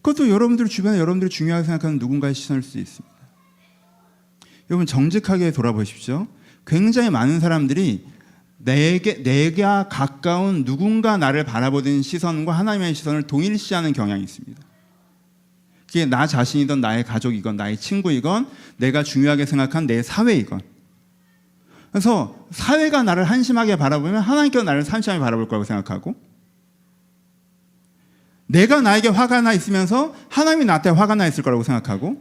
그것도 0.03 0.29
여러분들 0.29 0.67
주변에 0.67 0.99
여러분들이 0.99 1.31
중요하게 1.31 1.65
생각하는 1.65 1.99
누군가의 1.99 2.35
시선일 2.35 2.63
수 2.63 2.79
있습니다. 2.79 3.17
여러분 4.71 4.87
정직하게 4.87 5.53
돌아보십시오. 5.53 6.27
굉장히 6.67 7.11
많은 7.11 7.41
사람들이 7.41 8.05
내게 8.59 9.23
내가 9.23 9.89
가까운 9.89 10.65
누군가 10.65 11.17
나를 11.17 11.45
바라보는 11.45 12.03
시선과 12.03 12.53
하나님의 12.53 12.95
시선을 12.95 13.23
동일시하는 13.23 13.93
경향이 13.93 14.23
있습니다. 14.23 14.61
그게 15.87 16.05
나 16.05 16.27
자신이든 16.27 16.81
나의 16.83 17.05
가족이건 17.05 17.57
나의 17.57 17.79
친구이건 17.79 18.49
내가 18.77 19.03
중요하게 19.03 19.47
생각한 19.47 19.87
내 19.87 20.03
사회이건. 20.03 20.61
그래서 21.91 22.47
사회가 22.51 23.03
나를 23.03 23.25
한심하게 23.25 23.77
바라보면 23.77 24.21
하나님께서 24.21 24.65
나를 24.65 24.85
한심하게 24.87 25.21
바라볼 25.21 25.49
거라고 25.49 25.65
생각하고 25.65 26.15
내가 28.49 28.81
나에게 28.81 29.09
화가 29.09 29.43
나 29.43 29.53
있으면서 29.53 30.15
하나님이 30.29 30.65
나한테 30.65 30.91
화가 30.91 31.15
나 31.15 31.27
있을 31.27 31.43
거라고 31.45 31.63
생각하고 31.63 32.21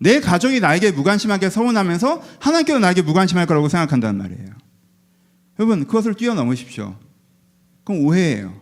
내 0.00 0.20
가족이 0.20 0.60
나에게 0.60 0.92
무관심하게 0.92 1.50
서운하면서 1.50 2.22
하나님께서 2.40 2.78
나에게 2.78 3.02
무관심할 3.02 3.46
거라고 3.46 3.68
생각한다는 3.68 4.18
말이에요. 4.18 4.48
여러분 5.58 5.86
그것을 5.86 6.14
뛰어넘으십시오. 6.14 6.96
그럼 7.84 8.04
오해예요. 8.04 8.58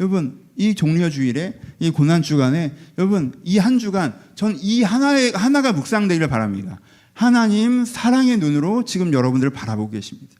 여러분 0.00 0.42
이 0.56 0.74
종려 0.74 1.08
주일에 1.10 1.58
이 1.78 1.90
고난 1.90 2.22
주간에 2.22 2.74
여러분 2.98 3.32
이 3.44 3.58
한 3.58 3.78
주간 3.78 4.14
전 4.34 4.56
이 4.60 4.82
하나의 4.82 5.32
하나가 5.32 5.72
묵상되기를 5.72 6.28
바랍니다. 6.28 6.80
하나님 7.14 7.84
사랑의 7.84 8.38
눈으로 8.38 8.84
지금 8.84 9.12
여러분들을 9.12 9.50
바라보고 9.52 9.90
계십니다. 9.90 10.34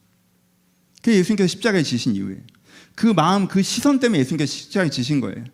그게 1.03 1.19
예수님께서 1.19 1.49
십자가에 1.49 1.83
지신 1.83 2.15
이유예요. 2.15 2.41
그 2.95 3.07
마음 3.07 3.49
그 3.49 3.63
시선 3.63 4.01
때문에 4.01 4.21
예수님께서 4.21 4.51
십자가에 4.51 4.89
지신 4.91 5.21
거예요. 5.21 5.45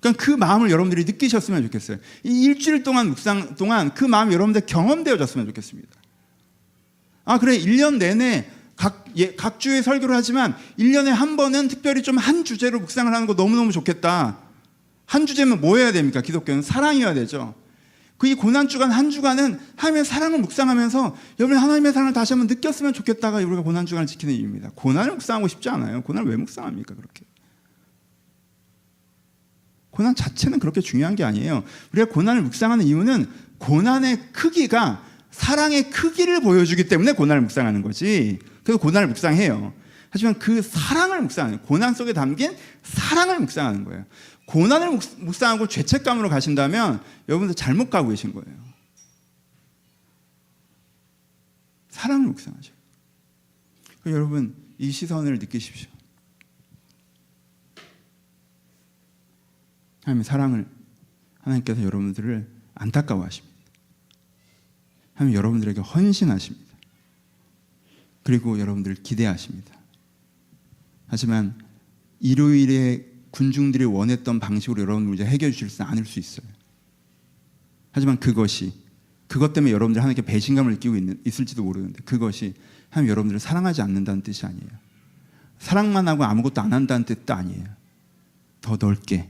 그러니까 0.00 0.24
그 0.24 0.30
마음을 0.30 0.70
여러분들이 0.70 1.04
느끼셨으면 1.04 1.62
좋겠어요. 1.64 1.98
이 2.24 2.44
일주일 2.44 2.82
동안 2.82 3.08
묵상 3.08 3.56
동안 3.56 3.92
그 3.94 4.04
마음이 4.04 4.32
여러분들 4.34 4.62
경험되어졌으면 4.66 5.46
좋겠습니다. 5.46 5.88
아 7.24 7.38
그래 7.38 7.58
1년 7.58 7.98
내내 7.98 8.50
각, 8.76 9.04
예, 9.16 9.34
각 9.34 9.58
주에 9.58 9.82
설교를 9.82 10.14
하지만 10.14 10.56
1년에 10.78 11.08
한 11.08 11.36
번은 11.36 11.68
특별히 11.68 12.02
좀 12.02 12.16
한 12.18 12.44
주제로 12.44 12.78
묵상을 12.80 13.12
하는 13.12 13.26
거 13.26 13.34
너무너무 13.34 13.72
좋겠다. 13.72 14.38
한 15.04 15.26
주제면 15.26 15.60
뭐 15.60 15.78
해야 15.78 15.90
됩니까? 15.92 16.20
기독교는 16.20 16.62
사랑이어야 16.62 17.14
되죠. 17.14 17.54
그 18.18 18.26
이 18.26 18.34
고난 18.34 18.66
주간 18.68 18.90
한 18.90 19.10
주간은 19.10 19.60
하나님의 19.76 20.04
사랑을 20.04 20.40
묵상하면서 20.40 21.16
여러분 21.38 21.56
하나님의 21.56 21.92
사랑을 21.92 22.12
다시 22.12 22.32
한번 22.32 22.48
느꼈으면 22.48 22.92
좋겠다가 22.92 23.38
우리가 23.38 23.62
고난 23.62 23.86
주간을 23.86 24.06
지키는 24.08 24.34
이유입니다. 24.34 24.72
고난을 24.74 25.12
묵상하고 25.12 25.46
싶지 25.48 25.68
않아요. 25.70 26.02
고난을 26.02 26.28
왜 26.28 26.36
묵상합니까? 26.36 26.94
그렇게. 26.96 27.24
고난 29.98 30.14
자체는 30.14 30.60
그렇게 30.60 30.80
중요한 30.80 31.16
게 31.16 31.24
아니에요. 31.24 31.64
우리가 31.92 32.08
고난을 32.12 32.42
묵상하는 32.42 32.86
이유는 32.86 33.28
고난의 33.58 34.30
크기가 34.32 35.04
사랑의 35.32 35.90
크기를 35.90 36.40
보여주기 36.40 36.86
때문에 36.86 37.14
고난을 37.14 37.42
묵상하는 37.42 37.82
거지. 37.82 38.38
그래서 38.62 38.78
고난을 38.78 39.08
묵상해요. 39.08 39.74
하지만 40.10 40.38
그 40.38 40.62
사랑을 40.62 41.20
묵상하는 41.22 41.62
고난 41.62 41.94
속에 41.94 42.12
담긴 42.12 42.56
사랑을 42.84 43.40
묵상하는 43.40 43.82
거예요. 43.86 44.04
고난을 44.46 44.90
묵- 44.92 45.02
묵상하고 45.24 45.66
죄책감으로 45.66 46.28
가신다면 46.28 47.02
여러분들 47.28 47.56
잘못 47.56 47.90
가고 47.90 48.10
계신 48.10 48.32
거예요. 48.32 48.56
사랑을 51.88 52.28
묵상하죠. 52.28 52.72
그 54.04 54.12
여러분 54.12 54.54
이 54.78 54.92
시선을 54.92 55.40
느끼십시오. 55.40 55.90
하나님의 60.08 60.24
사랑을 60.24 60.66
하나님께서 61.40 61.82
여러분들을 61.82 62.48
안타까워하십니다. 62.74 63.56
하나님 65.12 65.36
여러분들에게 65.36 65.80
헌신하십니다. 65.80 66.66
그리고 68.22 68.58
여러분들을 68.58 68.96
기대하십니다. 69.02 69.74
하지만 71.08 71.58
일요일에 72.20 73.06
군중들이 73.30 73.84
원했던 73.84 74.40
방식으로 74.40 74.82
여러분들 74.82 75.08
문제 75.08 75.24
해결해 75.26 75.52
주실 75.52 75.68
수 75.68 75.82
않을 75.82 76.04
수 76.06 76.18
있어요. 76.18 76.46
하지만 77.90 78.18
그것이 78.18 78.72
그것 79.26 79.52
때문에 79.52 79.72
여러분들 79.72 80.00
하나님께 80.00 80.22
배신감을 80.22 80.72
느끼고 80.74 80.96
있는, 80.96 81.20
있을지도 81.26 81.64
모르는데 81.64 82.02
그것이 82.04 82.54
하나님 82.88 83.10
여러분들을 83.10 83.40
사랑하지 83.40 83.82
않는다는 83.82 84.22
뜻이 84.22 84.46
아니에요. 84.46 84.68
사랑만 85.58 86.08
하고 86.08 86.24
아무것도 86.24 86.62
안 86.62 86.72
한다는 86.72 87.04
뜻도 87.04 87.34
아니에요. 87.34 87.64
더 88.60 88.76
넓게, 88.80 89.28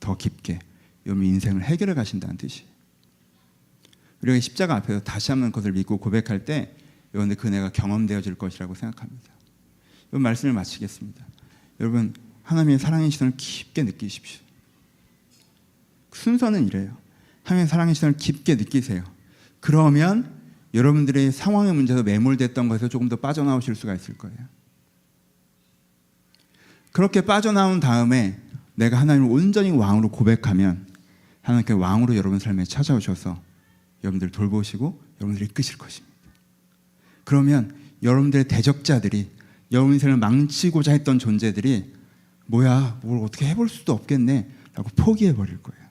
더 0.00 0.16
깊게 0.16 0.58
여러분 1.06 1.24
인생을 1.24 1.62
해결해 1.62 1.94
가신다는 1.94 2.36
뜻이에요. 2.36 2.68
우리가 4.22 4.40
십자가 4.40 4.76
앞에서 4.76 5.00
다시 5.00 5.30
한번 5.30 5.50
그것을 5.50 5.72
믿고 5.72 5.98
고백할 5.98 6.44
때 6.44 6.74
여러분들 7.14 7.36
그 7.36 7.48
은혜가 7.48 7.70
경험되어질 7.70 8.34
것이라고 8.34 8.74
생각합니다. 8.74 9.32
이 10.12 10.18
말씀을 10.18 10.52
마치겠습니다. 10.54 11.26
여러분 11.80 12.14
하나님의 12.42 12.78
사랑의 12.78 13.10
시선을 13.10 13.34
깊게 13.36 13.84
느끼십시오. 13.84 14.40
순서는 16.12 16.66
이래요. 16.66 16.96
하나님의 17.44 17.68
사랑의 17.68 17.94
시선을 17.94 18.16
깊게 18.16 18.56
느끼세요. 18.56 19.04
그러면 19.60 20.34
여러분들의 20.74 21.32
상황의 21.32 21.74
문제에서 21.74 22.02
매몰됐던 22.02 22.68
것에서 22.68 22.88
조금 22.88 23.08
더 23.08 23.16
빠져나오실 23.16 23.74
수가 23.74 23.94
있을 23.94 24.16
거예요. 24.16 24.36
그렇게 26.92 27.20
빠져나온 27.20 27.80
다음에 27.80 28.40
내가 28.78 29.00
하나님을 29.00 29.28
온전히 29.28 29.72
왕으로 29.72 30.08
고백하면 30.08 30.86
하나님께 31.42 31.72
왕으로 31.72 32.14
여러분 32.14 32.38
삶에 32.38 32.64
찾아오셔서 32.64 33.42
여러분들 34.04 34.30
돌보시고 34.30 35.02
여러분들 35.20 35.46
이 35.46 35.48
끄실 35.48 35.76
것입니다. 35.76 36.16
그러면 37.24 37.76
여러분들의 38.04 38.46
대적자들이 38.46 39.30
여러분 39.72 39.94
인생을 39.94 40.16
망치고자 40.18 40.92
했던 40.92 41.18
존재들이 41.18 41.92
뭐야 42.46 43.00
뭘 43.02 43.24
어떻게 43.24 43.48
해볼 43.48 43.68
수도 43.68 43.92
없겠네 43.94 44.48
라고 44.74 44.88
포기해 44.94 45.34
버릴 45.34 45.60
거예요. 45.60 45.84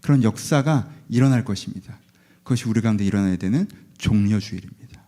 그런 0.00 0.22
역사가 0.22 0.92
일어날 1.08 1.44
것입니다. 1.44 1.98
그것이 2.44 2.68
우리 2.68 2.80
가운데 2.80 3.04
일어나야 3.04 3.34
되는 3.34 3.66
종려주일입니다. 3.98 5.02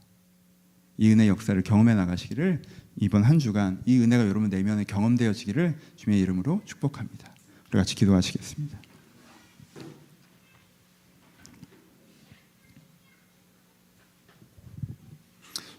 이 0.99 1.13
은혜 1.13 1.29
역사를 1.29 1.61
경험해 1.63 1.95
나가시기를 1.95 2.63
이번 2.97 3.25
한 3.25 3.39
주간 3.39 3.83
이 3.87 3.99
은혜가 3.99 4.29
여러분 4.29 4.51
내면에 4.51 4.85
경험되어지기를 4.85 5.77
주님의 5.97 6.23
이름으로 6.23 6.63
축복합니다. 6.65 7.35
우리 7.71 7.79
같이 7.79 7.95
기도하시겠습니다. 7.95 8.79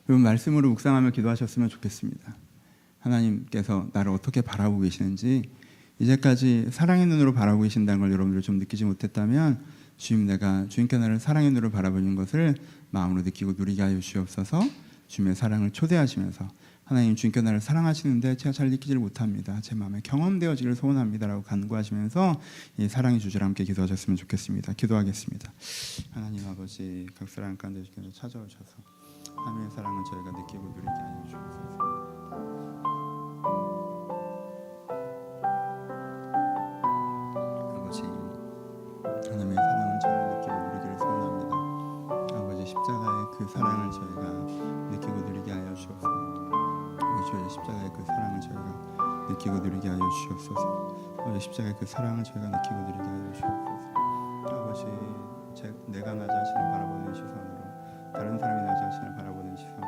여러분 0.08 0.24
말씀으로 0.24 0.70
묵상하며 0.70 1.12
기도하셨으면 1.12 1.70
좋겠습니다. 1.70 2.36
하나님께서 3.00 3.90
나를 3.94 4.12
어떻게 4.12 4.42
바라보고 4.42 4.82
계시는지 4.82 5.44
이제까지 6.00 6.68
사랑의 6.72 7.06
눈으로 7.06 7.34
바라보고 7.34 7.64
계신다는 7.64 8.02
걸 8.02 8.12
여러분들 8.12 8.42
좀 8.42 8.60
느끼지 8.60 8.86
못했다면 8.86 9.64
주님 9.98 10.26
내가 10.26 10.68
주님께 10.68 10.98
나를 10.98 11.20
사랑의 11.20 11.50
눈으로 11.52 11.72
바라보는 11.72 12.16
것을 12.16 12.56
마음으로 12.92 13.22
느끼고 13.22 13.54
누리게 13.58 13.82
하여 13.82 14.00
주시옵소서 14.00 14.62
주님의 15.08 15.36
사랑을 15.36 15.72
초대하시면서 15.72 16.48
하나님 16.86 17.16
주님께 17.16 17.42
나를 17.42 17.60
사랑하시는데 17.62 18.38
제가 18.38 18.54
잘 18.54 18.70
느끼지를 18.70 19.02
못합니다. 19.02 19.60
제 19.62 19.74
마음에 19.74 20.02
경험되어지기를 20.04 20.76
소원합니다라고 20.76 21.42
간구하시면서 21.42 22.40
이 22.78 22.88
사랑의 22.88 23.20
주제를 23.20 23.46
함께 23.46 23.64
기도하셨으면 23.64 24.16
좋겠습니다. 24.18 24.74
기도하겠습니다. 24.74 25.52
하나님 26.12 26.48
아버지 26.48 27.08
각 27.18 27.28
사람 27.28 27.58
가운데 27.58 27.84
주께서 27.84 28.12
찾아오셔서 28.12 28.78
하나님의 29.36 29.72
사랑을 29.72 30.04
저희가 30.12 30.32
느끼고 30.40 30.64
누리게 30.76 30.88
하여 30.88 31.24
주옵소서. 31.30 31.96
사랑을 43.54 43.92
저희가 43.92 44.45
주의 47.36 47.50
십자가의 47.50 47.92
그 47.94 48.04
사랑을 48.04 48.40
저희가 48.40 48.62
느끼고 49.30 49.58
누리게 49.58 49.90
하여 49.90 50.00
주옵소서. 50.28 50.96
아버지 51.20 51.40
십자가의 51.42 51.76
그 51.78 51.86
사랑을 51.86 52.24
저희가 52.24 52.48
느끼고 52.48 52.76
누리게 52.76 53.04
하여 53.04 53.32
주옵소서. 53.34 53.76
아버지 54.48 54.86
제, 55.54 55.74
내가 55.88 56.14
나 56.14 56.28
자신을 56.28 56.72
바라보는 56.72 57.14
시선으로 57.14 57.56
다른 58.14 58.38
사람이 58.38 58.62
나 58.62 58.76
자신을 58.76 59.16
바라보는 59.16 59.56
시선 59.56 59.82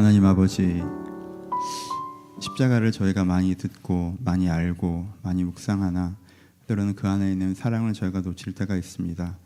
하나님 0.00 0.24
아버지 0.24 0.82
십자가를 2.40 2.90
저희가 2.90 3.26
많이 3.26 3.54
듣고 3.54 4.16
많이 4.24 4.48
알고 4.48 5.06
많이 5.22 5.44
묵상하나 5.44 6.16
때로는 6.66 6.94
그 6.94 7.06
안에 7.06 7.30
있는 7.30 7.54
사랑을 7.54 7.92
저희가 7.92 8.22
놓칠 8.22 8.54
때가 8.54 8.76
있습니다. 8.76 9.36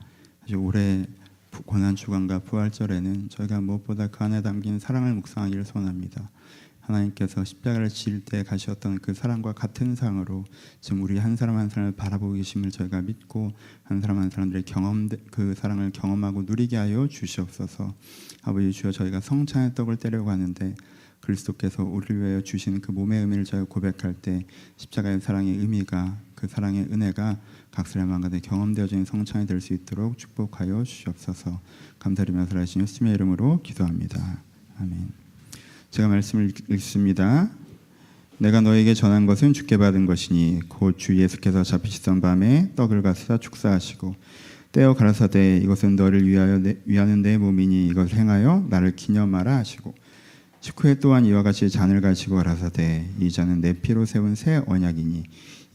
아주 0.45 0.55
올해 0.55 1.07
부- 1.51 1.65
고난 1.65 1.97
주간과 1.97 2.39
부활절에는 2.39 3.31
저희가 3.31 3.61
무엇보다 3.63 4.07
그 4.07 4.23
안에 4.23 4.43
담긴 4.43 4.79
사랑을 4.79 5.15
묵상하기를 5.15 5.65
소원합니다. 5.65 6.31
하나님께서 6.87 7.45
십자가를 7.45 7.89
지을 7.89 8.21
때 8.21 8.43
가셨던 8.43 8.99
그 9.01 9.15
사랑과 9.15 9.53
같은 9.53 9.95
사랑으로 9.95 10.45
지금 10.81 11.03
우리 11.03 11.19
한 11.19 11.37
사람 11.37 11.57
한 11.57 11.69
사람을 11.69 11.93
바라보고 11.93 12.35
계심을 12.35 12.71
저희가 12.71 13.03
믿고 13.03 13.53
한 13.83 14.01
사람 14.01 14.19
한 14.19 14.31
사람들의 14.31 14.65
경험 14.65 15.09
그 15.31 15.55
사랑을 15.55 15.91
경험하고 15.93 16.43
누리게 16.43 16.77
하여 16.77 17.09
주시옵소서. 17.09 17.95
아버지 18.43 18.73
주여 18.73 18.93
저희가 18.93 19.21
성찬의 19.21 19.75
떡을 19.75 19.97
떼려고 19.97 20.31
하는데 20.31 20.75
그리스도께서 21.21 21.83
우리를 21.85 22.21
위하여 22.21 22.43
주신 22.43 22.81
그 22.81 22.93
몸의 22.93 23.21
의미를 23.21 23.45
저희가 23.45 23.67
고백할 23.69 24.15
때 24.21 24.45
십자가의 24.77 25.21
사랑의 25.21 25.57
의미가 25.57 26.19
그 26.35 26.47
사랑의 26.49 26.83
은혜가 26.93 27.41
각 27.71 27.87
사람 27.87 28.11
가운데 28.11 28.39
경험되어지는 28.41 29.07
성찬이 29.07 29.47
될 29.47 29.61
수 29.61 29.73
있도록 29.73 30.19
축복하여 30.19 30.85
주시옵소서. 30.85 31.61
감사드리면서 31.99 32.59
하신 32.59 32.83
예수님의 32.83 33.15
이름으로 33.15 33.63
기도합니다. 33.63 34.43
아멘. 34.79 35.24
제가 35.95 36.09
말씀을 36.09 36.47
읽- 36.51 36.71
읽습니다. 36.71 37.49
내가 38.39 38.61
너에게 38.61 38.95
전한 38.95 39.27
것은 39.27 39.53
주께 39.53 39.77
받은 39.77 40.07
것이니 40.07 40.63
곧 40.69 40.99
주 40.99 41.17
예수께서 41.17 41.63
잡히시던 41.63 42.21
밤에 42.21 42.73
떡을 42.75 43.01
가스다 43.03 43.39
축사하시고 43.39 44.17
떼어 44.73 44.95
가라사대 44.95 45.59
이것은 45.59 45.95
너를 45.95 46.27
위하여 46.27 46.59
내, 46.59 46.79
위하는 46.85 47.23
내 47.23 47.39
몸이니 47.39 47.87
이것을 47.91 48.19
행하여 48.19 48.67
나를 48.71 48.97
기념하라 48.97 49.57
하시고 49.59 49.95
식후에 50.61 50.97
또한 50.99 51.27
이와 51.27 51.45
같이 51.45 51.71
잔을 51.71 52.01
가지고 52.01 52.35
가라사대 52.37 53.11
이 53.21 53.31
잔은 53.31 53.61
내 53.61 53.73
피로 53.73 54.05
세운 54.05 54.35
새 54.35 54.61
언약이니 54.67 55.23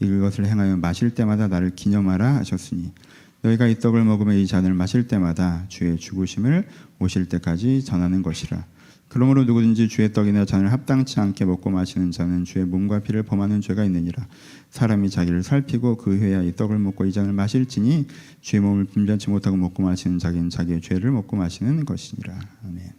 이것을 0.00 0.44
행하여 0.44 0.76
마실 0.76 1.14
때마다 1.14 1.48
나를 1.48 1.70
기념하라 1.74 2.36
하셨으니 2.36 2.92
너희가 3.40 3.68
이 3.68 3.78
떡을 3.78 4.04
먹으며 4.04 4.34
이 4.34 4.46
잔을 4.46 4.74
마실 4.74 5.06
때마다 5.08 5.64
주의 5.68 5.96
죽으심을 5.96 6.68
오실 6.98 7.24
때까지 7.30 7.82
전하는 7.86 8.20
것이라 8.20 8.66
그러므로 9.10 9.42
누구든지 9.44 9.88
주의 9.88 10.12
떡이나 10.12 10.44
잔을 10.44 10.70
합당치 10.72 11.18
않게 11.18 11.44
먹고 11.44 11.68
마시는 11.70 12.12
자는 12.12 12.44
주의 12.44 12.64
몸과 12.64 13.00
피를 13.00 13.24
범하는 13.24 13.60
죄가 13.60 13.84
있느니라 13.84 14.26
사람이 14.70 15.10
자기를 15.10 15.42
살피고 15.42 15.96
그 15.96 16.16
후에야 16.16 16.42
이 16.42 16.54
떡을 16.54 16.78
먹고 16.78 17.04
이 17.06 17.12
잔을 17.12 17.32
마실지니 17.32 18.06
주의 18.40 18.62
몸을 18.62 18.84
분별치 18.84 19.28
못하고 19.30 19.56
먹고 19.56 19.82
마시는 19.82 20.20
자기는 20.20 20.48
자기의 20.48 20.80
죄를 20.80 21.10
먹고 21.10 21.36
마시는 21.36 21.84
것이니라 21.84 22.38
아멘. 22.64 22.92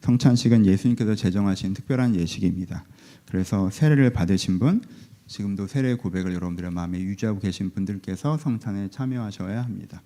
성찬식은 0.00 0.64
예수님께서 0.64 1.14
제정하신 1.14 1.74
특별한 1.74 2.16
예식입니다. 2.16 2.84
그래서 3.26 3.70
세례를 3.70 4.10
받으신 4.10 4.58
분, 4.58 4.80
지금도 5.26 5.66
세례 5.66 5.94
고백을 5.94 6.32
여러분들의 6.32 6.70
마음에 6.70 7.00
유지하고 7.00 7.40
계신 7.40 7.70
분들께서 7.70 8.38
성찬에 8.38 8.88
참여하셔야 8.88 9.62
합니다. 9.62 10.02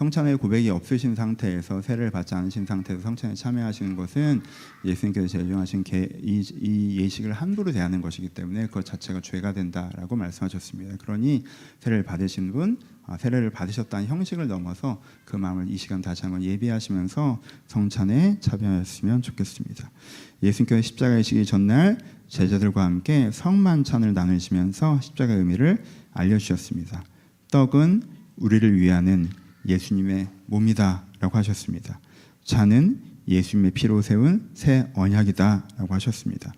성찬의 0.00 0.38
고백이 0.38 0.70
없으신 0.70 1.14
상태에서 1.14 1.82
세례를 1.82 2.10
받지 2.10 2.34
않으신 2.34 2.64
상태에서 2.64 3.02
성찬에 3.02 3.34
참여하시는 3.34 3.96
것은 3.96 4.40
예수님께서 4.82 5.26
제정하신 5.26 5.84
개- 5.84 6.08
이, 6.22 6.42
이 6.58 7.00
예식을 7.02 7.34
함부로 7.34 7.70
대하는 7.70 8.00
것이기 8.00 8.30
때문에 8.30 8.68
그것 8.68 8.86
자체가 8.86 9.20
죄가 9.20 9.52
된다라고 9.52 10.16
말씀하셨습니다. 10.16 10.96
그러니 10.96 11.44
세례를 11.80 12.02
받으신 12.04 12.50
분, 12.50 12.78
아, 13.04 13.18
세례를 13.18 13.50
받으셨다는 13.50 14.06
형식을 14.06 14.48
넘어서 14.48 15.02
그 15.26 15.36
마음을 15.36 15.70
이 15.70 15.76
시간 15.76 16.00
다시 16.00 16.22
한번 16.22 16.42
예비하시면서 16.44 17.42
성찬에 17.66 18.38
참여하셨으면 18.40 19.20
좋겠습니다. 19.20 19.90
예수님께서 20.42 20.80
십자가에 20.80 21.20
시기 21.20 21.44
전날 21.44 21.98
제자들과 22.26 22.86
함께 22.86 23.30
성만찬을 23.30 24.14
나누시면서 24.14 25.02
십자가의 25.02 25.40
의미를 25.40 25.84
알려주셨습니다. 26.14 27.04
떡은 27.50 28.02
우리를 28.36 28.80
위하는 28.80 29.28
예수님의 29.66 30.28
몸이다라고 30.46 31.36
하셨습니다. 31.38 32.00
잔은 32.44 33.00
예수님의 33.28 33.72
피로 33.72 34.02
세운 34.02 34.50
새 34.54 34.90
언약이다라고 34.94 35.94
하셨습니다. 35.94 36.52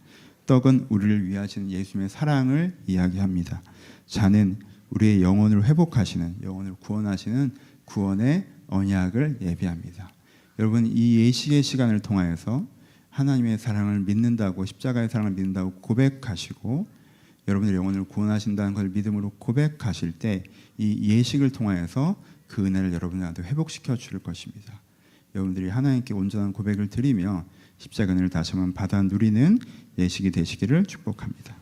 떡은 0.47 0.87
우리를 0.89 1.27
위하시는 1.29 1.71
예수님의 1.71 2.09
사랑을 2.09 2.77
이야기합니다. 2.87 3.63
잔은 4.07 4.57
우리의 4.91 5.23
영혼을 5.23 5.65
회복하시는 5.65 6.37
영혼을 6.43 6.75
구원하시는 6.75 7.53
구원의 7.85 8.47
언약을 8.69 9.39
예비합니다. 9.41 10.11
여러분 10.59 10.87
이 10.87 11.17
예식의 11.19 11.63
시간을 11.63 12.01
통하여서 12.01 12.67
하나님의 13.11 13.59
사랑을 13.59 14.01
믿는다고 14.01 14.65
십자가의 14.65 15.09
사랑을 15.09 15.33
믿는다고 15.33 15.73
고백하시고 15.81 16.87
여러분의 17.49 17.75
영혼을 17.75 18.05
구원하신다는 18.05 18.75
걸 18.75 18.89
믿음으로 18.89 19.31
고백하실 19.39 20.13
때 20.13 20.45
이 20.79 20.99
예식을 21.11 21.51
통하여서 21.51 22.17
그 22.53 22.67
은혜를 22.67 22.93
여러분들한테 22.93 23.43
회복시켜 23.45 23.97
줄 23.97 24.19
것입니다. 24.19 24.79
여러분들이 25.35 25.71
하나님께 25.71 26.13
온전한 26.13 26.53
고백을 26.53 26.91
드리며 26.91 27.47
십자가 27.79 28.13
은혜를 28.13 28.29
다시 28.29 28.53
한번 28.53 28.75
받아 28.75 29.03
누리는 29.03 29.59
예식이 29.97 30.31
되시기를 30.31 30.85
축복합니다. 30.85 31.57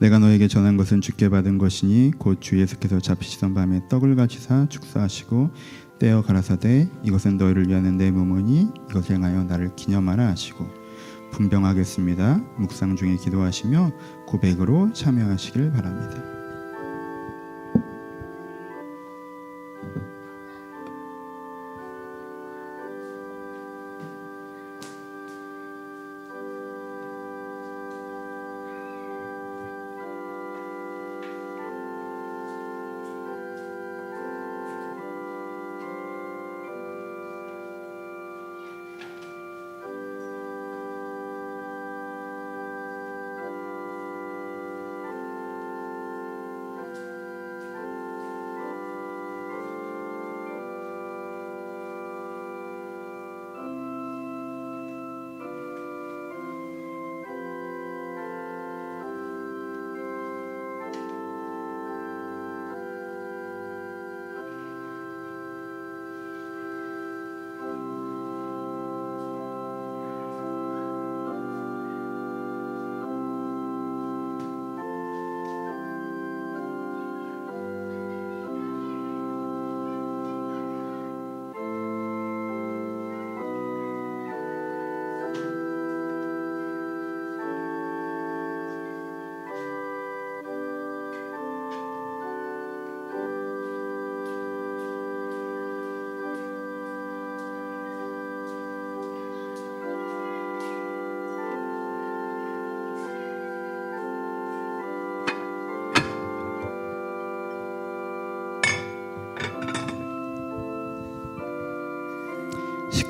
내가 0.00 0.18
너에게 0.18 0.48
전한 0.48 0.78
것은 0.78 1.02
주께 1.02 1.28
받은 1.28 1.58
것이니 1.58 2.12
곧 2.18 2.40
주 2.40 2.58
예수께서 2.58 3.00
잡히시던 3.00 3.52
밤에 3.52 3.82
떡을 3.90 4.16
가지사 4.16 4.68
축사하시고 4.70 5.50
떼어 5.98 6.22
가라사대 6.22 6.88
이것은 7.02 7.36
너희를 7.36 7.68
위하는 7.68 7.98
내 7.98 8.10
몸이니 8.10 8.68
이것을 8.88 9.16
행하여 9.16 9.44
나를 9.44 9.76
기념하라 9.76 10.26
하시고 10.28 10.77
분병하겠습니다. 11.30 12.40
묵상 12.56 12.96
중에 12.96 13.16
기도하시며 13.16 13.92
고백으로 14.26 14.92
참여하시길 14.92 15.72
바랍니다. 15.72 16.37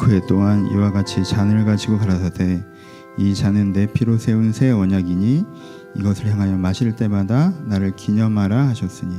식후에 0.08 0.22
또한 0.26 0.66
이와 0.72 0.90
같이 0.90 1.22
잔을 1.22 1.64
가지고 1.64 1.98
가라사대 1.98 2.64
이 3.18 3.34
잔은 3.34 3.72
내 3.72 3.86
피로 3.86 4.16
세운 4.16 4.52
새 4.52 4.70
언약이니 4.70 5.44
이것을 5.96 6.30
향하여 6.30 6.56
마실 6.56 6.96
때마다 6.96 7.52
나를 7.66 7.94
기념하라 7.94 8.68
하셨으니 8.68 9.14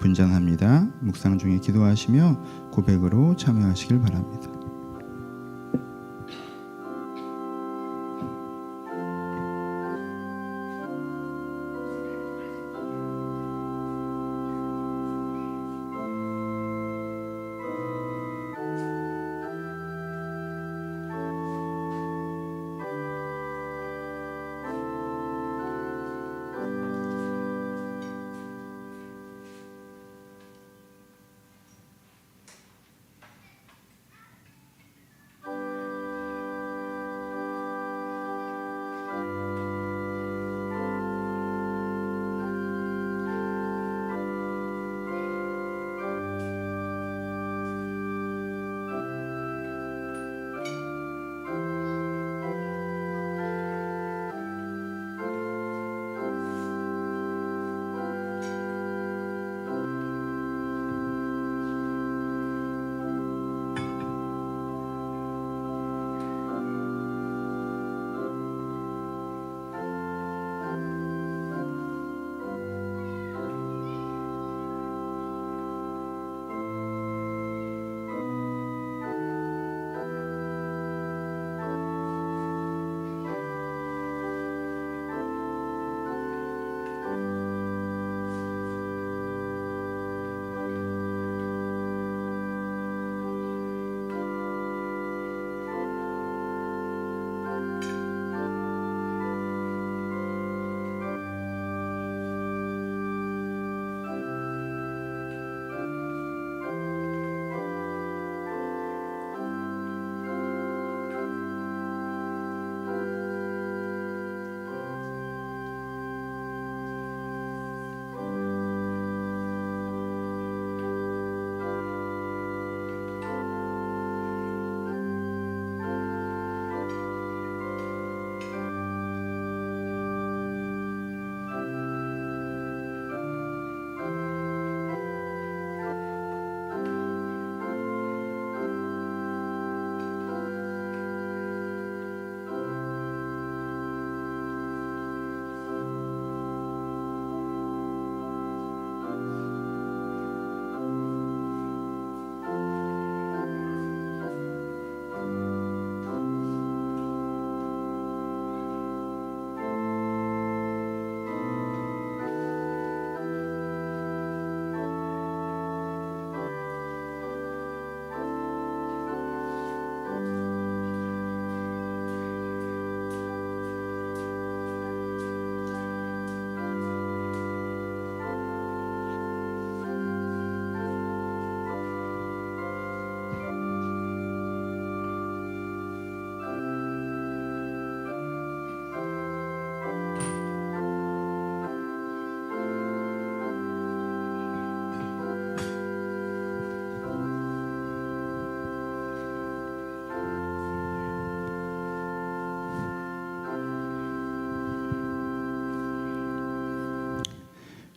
분장합니다. 0.00 0.88
묵상 1.00 1.38
중에 1.38 1.58
기도하시며 1.58 2.70
고백으로 2.72 3.36
참여하시길 3.36 4.00
바랍니다. 4.00 4.53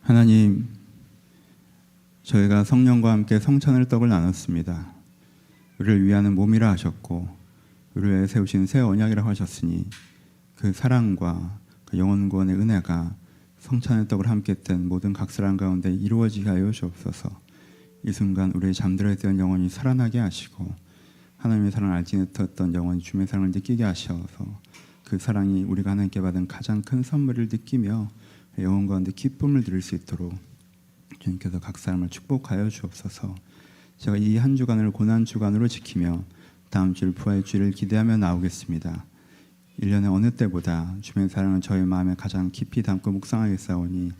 하나님, 0.08 0.66
저희가 2.22 2.64
성령과 2.64 3.12
함께 3.12 3.38
성찬을 3.38 3.88
떡을 3.88 4.08
나눴습니다. 4.08 4.94
우리를 5.78 6.02
위하는 6.06 6.34
몸이라 6.34 6.70
하셨고, 6.70 7.28
우리를 7.94 8.26
세우신 8.26 8.64
새 8.64 8.80
언약이라고 8.80 9.28
하셨으니 9.28 9.84
그 10.54 10.72
사랑과 10.72 11.58
그 11.84 11.98
영원 11.98 12.30
구원의 12.30 12.56
은혜가 12.56 13.14
성찬의 13.58 14.08
떡을 14.08 14.30
함께 14.30 14.54
뜬 14.54 14.88
모든 14.88 15.12
각설한 15.12 15.58
가운데 15.58 15.92
이루어지게 15.92 16.48
하여 16.48 16.70
주옵소서. 16.70 17.28
이 18.06 18.10
순간 18.10 18.50
우리의 18.52 18.72
잠들어 18.72 19.12
있던 19.12 19.38
영혼이 19.38 19.68
살아나게 19.68 20.20
하시고 20.20 20.74
하나님의 21.36 21.70
사랑을 21.70 21.96
알지 21.96 22.16
못했던 22.16 22.74
영혼이 22.74 23.02
주님의 23.02 23.26
사랑을 23.26 23.50
느끼게 23.50 23.84
하셔서 23.84 24.58
그 25.04 25.18
사랑이 25.18 25.64
우리가 25.64 25.90
하나님께 25.90 26.22
받은 26.22 26.48
가장 26.48 26.80
큰 26.80 27.02
선물을 27.02 27.50
느끼며 27.52 28.08
영혼 28.62 28.86
가운데 28.86 29.12
기쁨을 29.12 29.62
드릴 29.64 29.82
수 29.82 29.94
있도록 29.94 30.34
주님께서 31.18 31.60
각 31.60 31.78
사람을 31.78 32.08
축복하여 32.08 32.68
주옵소서. 32.68 33.34
제가 33.98 34.16
이 34.16 34.36
한 34.36 34.56
주간을 34.56 34.92
고난 34.92 35.24
주간으로 35.24 35.68
지키며 35.68 36.24
다음 36.70 36.94
주일 36.94 37.12
부활 37.12 37.42
주일을 37.42 37.72
기대하며 37.72 38.18
나오겠습니다. 38.18 39.04
1년의 39.80 40.12
어느 40.12 40.30
때보다 40.32 40.96
주님의 41.00 41.28
사랑을 41.28 41.60
저의 41.60 41.86
마음에 41.86 42.14
가장 42.16 42.50
깊이 42.50 42.82
담고 42.82 43.12
묵상하겠사오니 43.12 44.12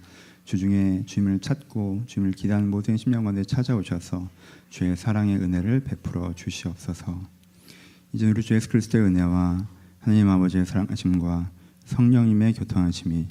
주중에 0.45 1.05
주님을 1.05 1.41
찾고 1.41 2.05
주님을 2.07 2.33
기다하는 2.33 2.71
모든 2.71 2.97
심령 2.97 3.25
가운데 3.25 3.45
찾아오셔서 3.45 4.29
주의 4.71 4.97
사랑의 4.97 5.37
은혜를 5.37 5.81
베풀어 5.81 6.33
주시옵소서. 6.35 7.21
이제 8.13 8.31
우리 8.31 8.43
주 8.43 8.55
예수 8.55 8.69
그리스도의 8.69 9.05
은혜와 9.05 9.67
하나님 10.01 10.29
아버지의 10.29 10.65
사랑하심과 10.65 11.51
성령님의 11.85 12.55
교통하심이 12.55 13.27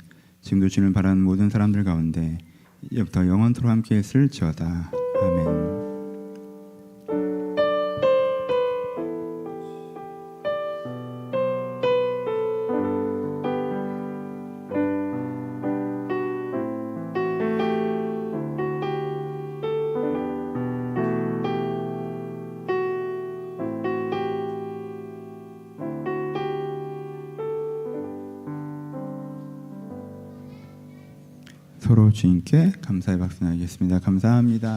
지금도 0.47 0.69
주님을 0.69 0.93
바라는 0.93 1.21
모든 1.23 1.49
사람들 1.49 1.83
가운데 1.83 2.37
이제부터 2.89 3.27
영원토록 3.27 3.69
함께 3.69 3.99
있을지어다. 3.99 4.91
아멘. 5.21 5.66
주님께 32.17 32.71
감사의 32.81 33.19
박수 33.19 33.43
나누겠습니다. 33.43 33.99
감사합니다. 33.99 34.65